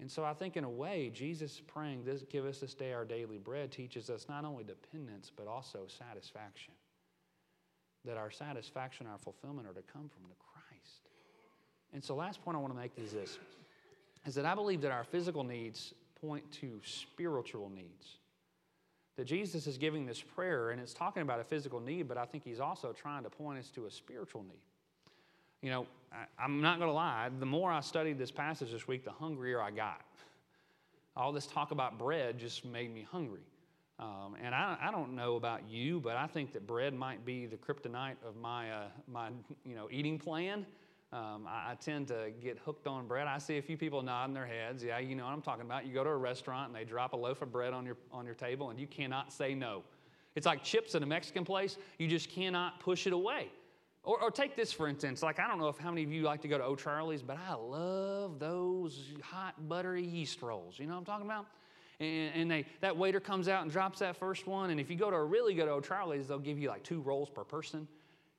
And 0.00 0.10
so 0.10 0.24
I 0.24 0.34
think, 0.34 0.56
in 0.56 0.64
a 0.64 0.70
way, 0.70 1.10
Jesus 1.14 1.60
praying, 1.66 2.04
this, 2.04 2.22
Give 2.22 2.44
us 2.46 2.58
this 2.58 2.74
day 2.74 2.92
our 2.92 3.04
daily 3.04 3.38
bread, 3.38 3.70
teaches 3.70 4.10
us 4.10 4.26
not 4.28 4.44
only 4.44 4.64
dependence, 4.64 5.30
but 5.34 5.46
also 5.46 5.86
satisfaction. 5.86 6.74
That 8.04 8.16
our 8.16 8.30
satisfaction, 8.30 9.06
our 9.06 9.18
fulfillment 9.18 9.68
are 9.68 9.72
to 9.72 9.82
come 9.82 10.08
from 10.08 10.24
the 10.28 10.34
Christ. 10.38 11.08
And 11.92 12.02
so, 12.02 12.16
last 12.16 12.42
point 12.44 12.56
I 12.56 12.60
want 12.60 12.72
to 12.74 12.78
make 12.78 12.92
is 12.96 13.12
this 13.12 13.38
is 14.26 14.34
that 14.34 14.46
I 14.46 14.54
believe 14.54 14.80
that 14.80 14.90
our 14.90 15.04
physical 15.04 15.44
needs 15.44 15.92
point 16.20 16.50
to 16.60 16.80
spiritual 16.84 17.70
needs. 17.70 18.18
That 19.16 19.24
Jesus 19.24 19.66
is 19.66 19.78
giving 19.78 20.06
this 20.06 20.20
prayer, 20.20 20.70
and 20.70 20.80
it's 20.80 20.92
talking 20.94 21.22
about 21.22 21.38
a 21.38 21.44
physical 21.44 21.80
need, 21.80 22.08
but 22.08 22.18
I 22.18 22.24
think 22.24 22.42
he's 22.44 22.60
also 22.60 22.92
trying 22.92 23.22
to 23.22 23.30
point 23.30 23.58
us 23.58 23.70
to 23.70 23.86
a 23.86 23.90
spiritual 23.90 24.42
need. 24.42 24.60
You 25.62 25.70
know, 25.70 25.86
I, 26.12 26.44
am 26.44 26.60
not 26.60 26.78
going 26.78 26.88
to 26.88 26.94
lie, 26.94 27.30
the 27.38 27.46
more 27.46 27.70
I 27.70 27.80
studied 27.80 28.18
this 28.18 28.30
passage 28.30 28.72
this 28.72 28.88
week, 28.88 29.04
the 29.04 29.12
hungrier 29.12 29.60
I 29.60 29.70
got. 29.70 30.04
All 31.16 31.32
this 31.32 31.46
talk 31.46 31.70
about 31.70 31.96
bread 31.96 32.38
just 32.38 32.64
made 32.64 32.92
me 32.92 33.06
hungry. 33.08 33.46
Um, 34.00 34.36
and 34.42 34.54
I, 34.54 34.76
I, 34.82 34.90
don't 34.90 35.14
know 35.14 35.36
about 35.36 35.68
you, 35.68 36.00
but 36.00 36.16
I 36.16 36.26
think 36.26 36.52
that 36.54 36.66
bread 36.66 36.92
might 36.94 37.24
be 37.24 37.46
the 37.46 37.56
kryptonite 37.56 38.16
of 38.26 38.34
my, 38.34 38.72
uh, 38.72 38.84
my 39.06 39.28
you 39.64 39.76
know, 39.76 39.88
eating 39.88 40.18
plan. 40.18 40.66
Um, 41.14 41.46
I, 41.46 41.70
I, 41.70 41.74
tend 41.76 42.08
to 42.08 42.32
get 42.42 42.58
hooked 42.58 42.88
on 42.88 43.06
bread. 43.06 43.28
I 43.28 43.38
see 43.38 43.56
a 43.58 43.62
few 43.62 43.76
people 43.76 44.02
nodding 44.02 44.34
their 44.34 44.46
heads. 44.46 44.82
Yeah, 44.82 44.98
you 44.98 45.14
know 45.14 45.24
what 45.24 45.32
I'm 45.32 45.42
talking 45.42 45.64
about. 45.64 45.86
You 45.86 45.94
go 45.94 46.02
to 46.02 46.10
a 46.10 46.16
restaurant 46.16 46.66
and 46.66 46.74
they 46.74 46.82
drop 46.82 47.12
a 47.12 47.16
loaf 47.16 47.40
of 47.40 47.52
bread 47.52 47.72
on 47.72 47.86
your, 47.86 47.96
on 48.10 48.26
your 48.26 48.34
table 48.34 48.70
and 48.70 48.80
you 48.80 48.88
cannot 48.88 49.32
say 49.32 49.54
no. 49.54 49.84
It's 50.34 50.44
like 50.44 50.64
chips 50.64 50.96
at 50.96 51.04
a 51.04 51.06
Mexican 51.06 51.44
place. 51.44 51.76
You 51.98 52.08
just 52.08 52.30
cannot 52.30 52.80
push 52.80 53.06
it 53.06 53.12
away. 53.12 53.46
Or, 54.02 54.20
or 54.20 54.32
take 54.32 54.56
this 54.56 54.72
for 54.72 54.88
instance. 54.88 55.22
Like, 55.22 55.38
I 55.38 55.46
don't 55.46 55.60
know 55.60 55.68
if 55.68 55.78
how 55.78 55.90
many 55.90 56.02
of 56.02 56.10
you 56.10 56.22
like 56.22 56.42
to 56.42 56.48
go 56.48 56.58
to 56.58 56.64
O'Charley's, 56.64 57.22
but 57.22 57.38
I 57.48 57.54
love 57.54 58.40
those 58.40 59.12
hot, 59.22 59.68
buttery 59.68 60.04
yeast 60.04 60.42
rolls. 60.42 60.80
You 60.80 60.86
know 60.86 60.94
what 60.94 60.98
I'm 60.98 61.04
talking 61.04 61.26
about? 61.26 61.46
And, 62.00 62.34
and, 62.34 62.50
they, 62.50 62.66
that 62.80 62.96
waiter 62.96 63.20
comes 63.20 63.46
out 63.46 63.62
and 63.62 63.70
drops 63.70 64.00
that 64.00 64.16
first 64.16 64.48
one. 64.48 64.70
And 64.70 64.80
if 64.80 64.90
you 64.90 64.96
go 64.96 65.12
to 65.12 65.16
a 65.16 65.24
really 65.24 65.54
good 65.54 65.68
O'Charley's, 65.68 66.26
they'll 66.26 66.40
give 66.40 66.58
you 66.58 66.70
like 66.70 66.82
two 66.82 67.00
rolls 67.02 67.30
per 67.30 67.44
person 67.44 67.86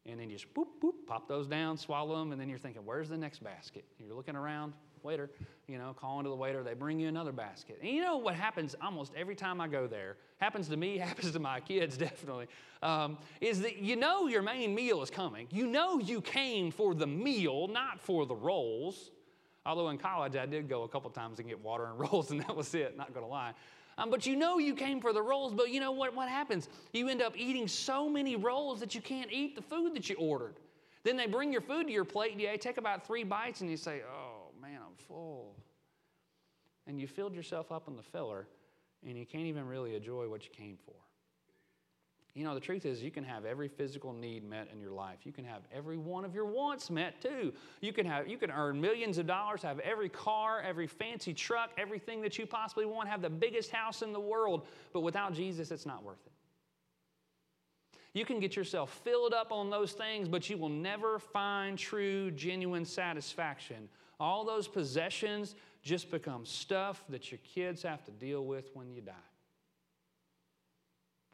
and 0.05 0.19
then 0.19 0.29
you 0.29 0.35
just 0.35 0.53
boop, 0.53 0.67
boop, 0.83 0.93
pop 1.07 1.27
those 1.27 1.47
down, 1.47 1.77
swallow 1.77 2.19
them, 2.19 2.31
and 2.31 2.39
then 2.39 2.49
you're 2.49 2.59
thinking, 2.59 2.83
where's 2.85 3.09
the 3.09 3.17
next 3.17 3.43
basket? 3.43 3.85
You're 3.99 4.15
looking 4.15 4.35
around, 4.35 4.73
waiter, 5.05 5.29
you 5.67 5.77
know, 5.77 5.95
calling 5.97 6.25
to 6.25 6.29
the 6.29 6.35
waiter, 6.35 6.63
they 6.63 6.73
bring 6.73 6.99
you 6.99 7.07
another 7.07 7.31
basket. 7.31 7.79
And 7.81 7.89
you 7.91 8.01
know 8.01 8.17
what 8.17 8.35
happens 8.35 8.75
almost 8.81 9.13
every 9.15 9.35
time 9.35 9.61
I 9.61 9.67
go 9.67 9.87
there, 9.87 10.17
happens 10.37 10.67
to 10.69 10.77
me, 10.77 10.97
happens 10.99 11.31
to 11.31 11.39
my 11.39 11.59
kids 11.59 11.97
definitely, 11.97 12.47
um, 12.83 13.17
is 13.39 13.61
that 13.61 13.77
you 13.77 13.95
know 13.95 14.27
your 14.27 14.41
main 14.41 14.75
meal 14.75 15.01
is 15.01 15.09
coming. 15.09 15.47
You 15.51 15.67
know 15.67 15.99
you 15.99 16.21
came 16.21 16.71
for 16.71 16.93
the 16.93 17.07
meal, 17.07 17.67
not 17.67 17.99
for 17.99 18.25
the 18.25 18.35
rolls. 18.35 19.11
Although 19.65 19.89
in 19.89 19.97
college 19.97 20.35
I 20.35 20.45
did 20.45 20.69
go 20.69 20.83
a 20.83 20.87
couple 20.87 21.09
times 21.09 21.39
and 21.39 21.47
get 21.47 21.63
water 21.63 21.85
and 21.85 21.99
rolls, 22.11 22.31
and 22.31 22.41
that 22.41 22.55
was 22.55 22.73
it, 22.75 22.97
not 22.97 23.13
gonna 23.13 23.27
lie. 23.27 23.53
Um, 23.97 24.10
but 24.10 24.25
you 24.25 24.36
know 24.36 24.58
you 24.58 24.75
came 24.75 24.99
for 24.99 25.13
the 25.13 25.21
rolls, 25.21 25.53
but 25.53 25.69
you 25.69 25.79
know 25.79 25.91
what, 25.91 26.13
what 26.13 26.27
happens? 26.27 26.67
You 26.91 27.08
end 27.08 27.21
up 27.21 27.34
eating 27.38 27.67
so 27.67 28.10
many 28.10 28.36
rolls 28.36 28.79
that 28.81 28.93
you 28.93 29.01
can't 29.01 29.31
eat 29.31 29.55
the 29.55 29.62
food 29.62 29.95
that 29.95 30.10
you 30.10 30.15
ordered. 30.17 30.55
Then 31.03 31.15
they 31.15 31.27
bring 31.27 31.51
your 31.51 31.62
food 31.62 31.88
to 31.88 31.93
your 31.93 32.03
plate, 32.03 32.34
and 32.34 32.41
you 32.41 32.49
take 32.58 32.77
about 32.77 33.05
three 33.08 33.23
bites, 33.23 33.62
and 33.62 33.69
you 33.69 33.77
say, 33.77 34.01
Oh, 34.12 34.51
man, 34.62 34.79
I'm 34.86 34.95
full. 35.08 35.55
And 36.88 36.99
you 36.99 37.08
filled 37.08 37.36
yourself 37.36 37.71
up 37.71 37.88
in 37.88 37.95
the 37.95 38.03
filler, 38.03 38.47
and 39.08 39.17
you 39.17 39.25
can't 39.25 39.45
even 39.45 39.65
really 39.67 39.95
enjoy 39.95 40.27
what 40.27 40.43
you 40.43 40.51
came 40.51 40.77
for. 40.86 40.95
You 42.36 42.43
know, 42.43 42.54
the 42.54 42.60
truth 42.60 42.86
is, 42.86 43.02
you 43.02 43.12
can 43.12 43.24
have 43.24 43.45
every 43.45 43.69
physical 43.69 44.12
need 44.12 44.43
met 44.43 44.67
in 44.74 44.82
your 44.82 44.91
life. 44.91 45.19
You 45.24 45.32
can 45.32 45.45
have 45.45 45.62
every 45.74 45.95
one 45.95 46.26
of 46.26 46.36
your 46.36 46.45
wants 46.45 46.89
met 46.89 47.21
too. 47.21 47.54
You 47.80 47.93
can 47.93 48.06
have, 48.06 48.28
you 48.28 48.38
can 48.38 48.52
earn 48.52 48.80
millions 48.82 49.17
of 49.17 49.26
dollars, 49.26 49.62
have 49.62 49.80
every 49.80 50.10
car, 50.10 50.62
every 50.62 50.86
fancy 50.86 51.34
truck, 51.34 51.71
everything 51.78 52.21
that 52.24 52.38
you 52.38 52.45
possibly 52.45 52.86
want, 52.86 53.08
have 53.08 53.21
the 53.21 53.30
biggest 53.30 53.71
house 53.71 54.02
in 54.02 54.12
the 54.12 54.19
world. 54.19 54.67
But 54.91 55.00
without 55.00 55.34
Jesus, 55.34 55.71
it's 55.71 55.86
not 55.86 56.04
worth 56.04 56.19
it. 56.26 56.34
You 58.13 58.26
can 58.26 58.41
get 58.41 58.58
yourself 58.58 59.00
filled 59.06 59.34
up 59.34 59.54
on 59.54 59.69
those 59.69 59.93
things, 59.93 60.28
but 60.28 60.50
you 60.50 60.58
will 60.58 60.69
never 60.69 61.19
find 61.19 61.78
true, 61.78 62.32
genuine 62.32 62.84
satisfaction. 62.84 63.88
All 64.19 64.43
those 64.43 64.67
possessions 64.67 65.56
just 65.84 66.12
become 66.12 66.45
stuff 66.45 67.02
that 67.08 67.32
your 67.32 67.39
kids 67.54 67.82
have 67.84 68.04
to 68.06 68.12
deal 68.12 68.43
with 68.43 68.71
when 68.74 68.91
you 68.91 69.00
die. 69.00 69.13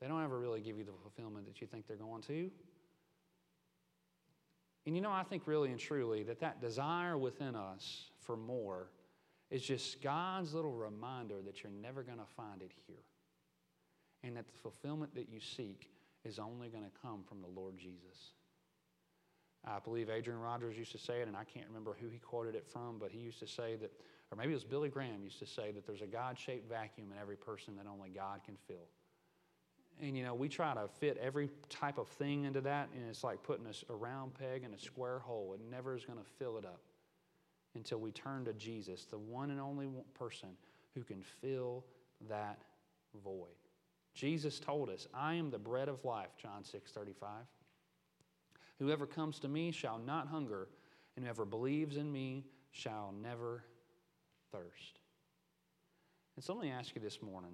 They 0.02 0.08
don't 0.08 0.24
ever 0.24 0.40
really 0.40 0.62
give 0.62 0.78
you 0.78 0.84
the 0.84 0.92
fulfillment 0.92 1.46
that 1.46 1.62
you 1.62 1.68
think 1.68 1.88
they're 1.88 1.96
going 1.96 2.24
to. 2.24 2.50
And 4.86 4.96
you 4.96 5.02
know, 5.02 5.12
I 5.12 5.24
think 5.24 5.44
really 5.46 5.70
and 5.70 5.80
truly 5.80 6.24
that 6.24 6.40
that 6.40 6.60
desire 6.60 7.18
within 7.18 7.56
us 7.56 8.10
for 8.20 8.36
more 8.36 8.88
is 9.52 9.62
just 9.62 10.02
God's 10.02 10.54
little 10.54 10.72
reminder 10.72 11.36
that 11.46 11.62
you're 11.62 11.72
never 11.72 12.02
going 12.02 12.18
to 12.18 12.26
find 12.36 12.62
it 12.62 12.72
here. 12.88 13.04
And 14.24 14.36
that 14.38 14.48
the 14.48 14.54
fulfillment 14.54 15.14
that 15.16 15.30
you 15.30 15.40
seek 15.40 15.92
is 16.24 16.40
only 16.40 16.70
going 16.70 16.84
to 16.84 16.92
come 17.02 17.24
from 17.28 17.42
the 17.42 17.48
Lord 17.48 17.78
Jesus. 17.78 18.34
I 19.66 19.80
believe 19.80 20.10
Adrian 20.10 20.40
Rogers 20.40 20.78
used 20.78 20.92
to 20.94 20.98
say 20.98 21.22
it, 21.22 21.28
and 21.28 21.38
I 21.38 21.44
can't 21.44 21.68
remember 21.68 21.96
who 22.00 22.10
he 22.10 22.18
quoted 22.18 22.56
it 22.56 22.66
from, 22.72 22.98
but 22.98 23.12
he 23.12 23.20
used 23.20 23.40
to 23.40 23.48
say 23.48 23.76
that, 23.76 23.92
or 24.32 24.38
maybe 24.38 24.52
it 24.52 24.56
was 24.56 24.64
Billy 24.64 24.90
Graham 24.90 25.24
used 25.24 25.40
to 25.40 25.46
say 25.46 25.72
that 25.72 25.86
there's 25.86 26.02
a 26.02 26.08
God 26.08 26.38
shaped 26.38 26.68
vacuum 26.68 27.12
in 27.12 27.20
every 27.20 27.36
person 27.36 27.76
that 27.76 27.86
only 27.88 28.10
God 28.10 28.42
can 28.44 28.56
fill. 28.68 28.88
And 30.02 30.18
you 30.18 30.24
know, 30.24 30.34
we 30.34 30.50
try 30.50 30.74
to 30.74 30.88
fit 31.00 31.18
every 31.22 31.50
type 31.70 32.00
of 32.00 32.08
thing 32.08 32.46
into 32.46 32.62
that, 32.62 32.90
and 32.96 33.08
it's 33.08 33.24
like 33.24 33.44
putting 33.44 33.68
a, 33.68 33.94
round 33.94 34.34
peg 34.34 34.64
in 34.64 34.74
a 34.74 34.80
square 34.80 35.20
hole. 35.20 35.54
It 35.54 35.62
never 35.70 35.96
is 35.96 36.06
going 36.06 36.18
to 36.18 36.26
fill 36.40 36.58
it 36.58 36.66
up 36.66 36.82
until 37.76 38.00
we 38.00 38.12
turn 38.12 38.46
to 38.46 38.54
Jesus, 38.54 39.06
the 39.06 39.20
one 39.20 39.52
and 39.52 39.60
only 39.60 39.88
person 40.16 40.50
who 40.96 41.04
can 41.04 41.22
fill 41.22 41.86
that 42.28 42.60
void. 43.24 43.50
Jesus 44.14 44.60
told 44.60 44.90
us, 44.90 45.08
I 45.14 45.36
am 45.36 45.52
the 45.52 45.60
bread 45.60 45.88
of 45.88 46.04
life, 46.04 46.36
John 46.42 46.64
6 46.64 46.92
35. 46.92 47.30
Whoever 48.80 49.06
comes 49.06 49.40
to 49.40 49.48
me 49.48 49.72
shall 49.72 50.00
not 50.00 50.28
hunger, 50.28 50.68
and 51.16 51.24
whoever 51.24 51.46
believes 51.46 51.98
in 51.98 52.12
me 52.12 52.46
shall 52.72 53.14
never 53.22 53.64
thirst. 54.52 55.00
And 56.36 56.44
so 56.44 56.56
let 56.56 56.64
me 56.64 56.72
ask 56.72 56.96
you 56.96 57.02
this 57.02 57.22
morning 57.22 57.54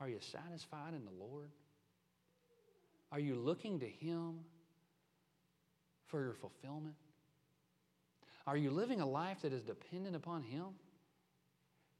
are 0.00 0.08
you 0.08 0.18
satisfied 0.20 0.94
in 0.94 1.04
the 1.04 1.24
Lord? 1.24 1.50
Are 3.10 3.20
you 3.20 3.34
looking 3.34 3.80
to 3.80 3.86
Him 3.86 4.40
for 6.06 6.22
your 6.22 6.34
fulfillment? 6.34 6.94
Are 8.46 8.56
you 8.56 8.70
living 8.70 9.00
a 9.00 9.06
life 9.06 9.42
that 9.42 9.52
is 9.52 9.62
dependent 9.62 10.16
upon 10.16 10.42
Him? 10.42 10.66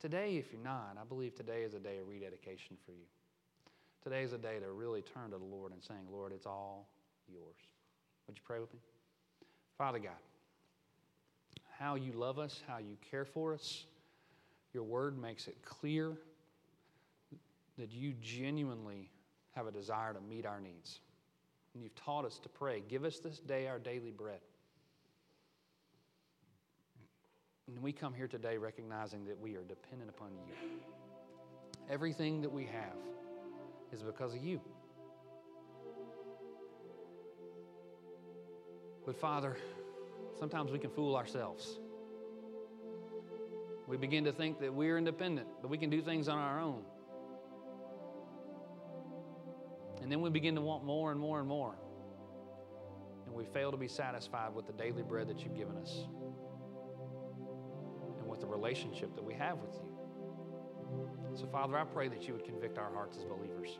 Today, 0.00 0.36
if 0.36 0.52
you're 0.52 0.62
not, 0.62 0.96
I 1.00 1.04
believe 1.04 1.34
today 1.34 1.62
is 1.62 1.74
a 1.74 1.78
day 1.78 1.98
of 1.98 2.08
rededication 2.08 2.76
for 2.86 2.92
you. 2.92 3.06
Today 4.02 4.22
is 4.22 4.32
a 4.32 4.38
day 4.38 4.58
to 4.60 4.70
really 4.70 5.02
turn 5.02 5.30
to 5.32 5.38
the 5.38 5.44
Lord 5.44 5.72
and 5.72 5.82
saying, 5.82 6.06
Lord, 6.10 6.32
it's 6.32 6.46
all 6.46 6.88
yours. 7.26 7.56
Would 8.26 8.36
you 8.36 8.42
pray 8.46 8.60
with 8.60 8.72
me? 8.72 8.80
Father 9.76 9.98
God, 9.98 10.12
how 11.78 11.96
you 11.96 12.12
love 12.12 12.38
us, 12.38 12.62
how 12.66 12.78
you 12.78 12.96
care 13.10 13.24
for 13.24 13.54
us, 13.54 13.84
your 14.72 14.84
word 14.84 15.20
makes 15.20 15.48
it 15.48 15.56
clear 15.64 16.16
that 17.78 17.92
you 17.92 18.12
genuinely 18.20 19.10
have 19.58 19.66
a 19.66 19.72
desire 19.72 20.14
to 20.14 20.20
meet 20.20 20.46
our 20.46 20.60
needs. 20.60 21.00
And 21.74 21.82
you've 21.82 21.96
taught 21.96 22.24
us 22.24 22.38
to 22.44 22.48
pray, 22.48 22.80
give 22.88 23.04
us 23.04 23.18
this 23.18 23.40
day 23.40 23.66
our 23.66 23.80
daily 23.80 24.12
bread. 24.12 24.38
And 27.66 27.82
we 27.82 27.92
come 27.92 28.14
here 28.14 28.28
today 28.28 28.56
recognizing 28.56 29.26
that 29.26 29.38
we 29.38 29.56
are 29.56 29.64
dependent 29.64 30.10
upon 30.10 30.28
you. 30.46 30.54
Everything 31.90 32.40
that 32.42 32.52
we 32.52 32.66
have 32.66 32.96
is 33.92 34.00
because 34.00 34.32
of 34.32 34.44
you. 34.44 34.60
But 39.04 39.16
Father, 39.16 39.56
sometimes 40.38 40.70
we 40.70 40.78
can 40.78 40.90
fool 40.90 41.16
ourselves. 41.16 41.80
We 43.88 43.96
begin 43.96 44.22
to 44.24 44.32
think 44.32 44.60
that 44.60 44.72
we're 44.72 44.98
independent, 44.98 45.48
that 45.62 45.68
we 45.68 45.78
can 45.78 45.90
do 45.90 46.00
things 46.00 46.28
on 46.28 46.38
our 46.38 46.60
own. 46.60 46.84
And 50.08 50.12
then 50.14 50.22
we 50.22 50.30
begin 50.30 50.54
to 50.54 50.62
want 50.62 50.84
more 50.84 51.12
and 51.12 51.20
more 51.20 51.38
and 51.38 51.46
more. 51.46 51.74
And 53.26 53.34
we 53.34 53.44
fail 53.44 53.70
to 53.70 53.76
be 53.76 53.88
satisfied 53.88 54.54
with 54.54 54.66
the 54.66 54.72
daily 54.72 55.02
bread 55.02 55.28
that 55.28 55.44
you've 55.44 55.54
given 55.54 55.76
us 55.76 56.06
and 58.18 58.26
with 58.26 58.40
the 58.40 58.46
relationship 58.46 59.14
that 59.16 59.22
we 59.22 59.34
have 59.34 59.58
with 59.58 59.74
you. 59.74 61.36
So, 61.38 61.44
Father, 61.48 61.76
I 61.76 61.84
pray 61.84 62.08
that 62.08 62.26
you 62.26 62.32
would 62.32 62.46
convict 62.46 62.78
our 62.78 62.90
hearts 62.90 63.18
as 63.18 63.24
believers 63.24 63.78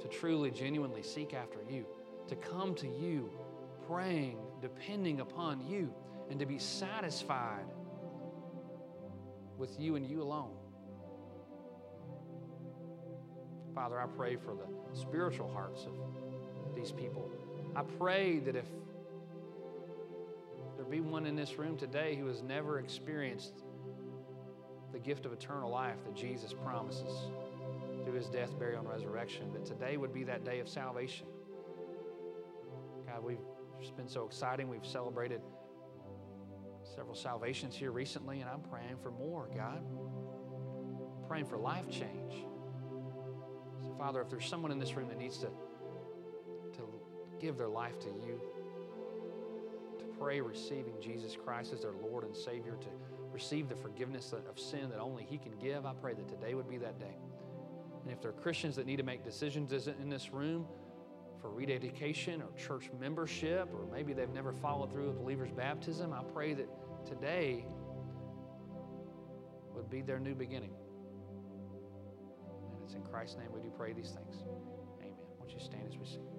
to 0.00 0.08
truly, 0.08 0.50
genuinely 0.50 1.02
seek 1.02 1.34
after 1.34 1.58
you, 1.68 1.84
to 2.28 2.34
come 2.34 2.74
to 2.76 2.88
you, 2.88 3.30
praying, 3.86 4.38
depending 4.62 5.20
upon 5.20 5.60
you, 5.68 5.92
and 6.30 6.40
to 6.40 6.46
be 6.46 6.58
satisfied 6.58 7.66
with 9.58 9.78
you 9.78 9.96
and 9.96 10.08
you 10.08 10.22
alone. 10.22 10.56
Father, 13.74 14.00
I 14.00 14.06
pray 14.06 14.36
for 14.36 14.54
the 14.54 14.98
spiritual 14.98 15.50
hearts 15.52 15.86
of 15.86 16.74
these 16.76 16.92
people. 16.92 17.28
I 17.74 17.82
pray 17.82 18.38
that 18.40 18.54
if 18.54 18.66
there 20.76 20.84
be 20.84 21.00
one 21.00 21.26
in 21.26 21.34
this 21.34 21.58
room 21.58 21.76
today 21.76 22.14
who 22.14 22.26
has 22.26 22.42
never 22.42 22.78
experienced 22.78 23.64
the 24.92 24.98
gift 24.98 25.26
of 25.26 25.32
eternal 25.32 25.70
life 25.70 25.96
that 26.04 26.14
Jesus 26.14 26.52
promises 26.52 27.12
through 28.04 28.14
his 28.14 28.28
death, 28.28 28.56
burial, 28.58 28.80
and 28.80 28.88
resurrection, 28.88 29.52
that 29.52 29.64
today 29.64 29.96
would 29.96 30.12
be 30.12 30.22
that 30.24 30.44
day 30.44 30.60
of 30.60 30.68
salvation. 30.68 31.26
God, 33.06 33.24
we've 33.24 33.38
it's 33.80 33.90
been 33.90 34.08
so 34.08 34.24
exciting. 34.24 34.68
We've 34.68 34.86
celebrated 34.86 35.42
several 36.94 37.14
salvations 37.14 37.74
here 37.74 37.90
recently, 37.90 38.40
and 38.40 38.48
I'm 38.48 38.62
praying 38.62 38.96
for 39.02 39.10
more, 39.10 39.48
God. 39.54 39.82
I'm 39.82 41.28
praying 41.28 41.46
for 41.46 41.58
life 41.58 41.90
change. 41.90 42.46
Father, 43.98 44.20
if 44.20 44.28
there's 44.28 44.46
someone 44.46 44.72
in 44.72 44.78
this 44.78 44.94
room 44.94 45.08
that 45.08 45.18
needs 45.18 45.38
to, 45.38 45.46
to 46.72 46.82
give 47.40 47.56
their 47.56 47.68
life 47.68 47.98
to 48.00 48.08
you, 48.08 48.40
to 49.98 50.04
pray 50.18 50.40
receiving 50.40 50.94
Jesus 51.00 51.36
Christ 51.36 51.72
as 51.72 51.82
their 51.82 51.94
Lord 52.02 52.24
and 52.24 52.36
Savior, 52.36 52.76
to 52.80 52.88
receive 53.32 53.68
the 53.68 53.76
forgiveness 53.76 54.32
of 54.32 54.58
sin 54.58 54.88
that 54.90 54.98
only 54.98 55.24
He 55.24 55.38
can 55.38 55.52
give, 55.60 55.86
I 55.86 55.92
pray 55.94 56.14
that 56.14 56.28
today 56.28 56.54
would 56.54 56.68
be 56.68 56.78
that 56.78 56.98
day. 56.98 57.16
And 58.02 58.12
if 58.12 58.20
there 58.20 58.30
are 58.30 58.34
Christians 58.34 58.76
that 58.76 58.86
need 58.86 58.96
to 58.96 59.02
make 59.02 59.24
decisions 59.24 59.72
in 59.86 60.10
this 60.10 60.32
room 60.32 60.66
for 61.40 61.50
rededication 61.50 62.42
or 62.42 62.48
church 62.56 62.90
membership, 63.00 63.68
or 63.72 63.86
maybe 63.92 64.12
they've 64.12 64.32
never 64.32 64.52
followed 64.52 64.92
through 64.92 65.08
with 65.08 65.18
believer's 65.18 65.50
baptism, 65.50 66.12
I 66.12 66.22
pray 66.32 66.54
that 66.54 66.68
today 67.06 67.64
would 69.74 69.90
be 69.90 70.02
their 70.02 70.20
new 70.20 70.34
beginning. 70.34 70.70
In 72.94 73.02
Christ's 73.02 73.36
name 73.36 73.48
we 73.54 73.60
do 73.60 73.70
pray 73.76 73.92
these 73.92 74.10
things. 74.10 74.42
Amen. 75.00 75.12
Won't 75.38 75.52
you 75.52 75.60
stand 75.60 75.84
as 75.88 75.98
we 75.98 76.06
sing? 76.06 76.33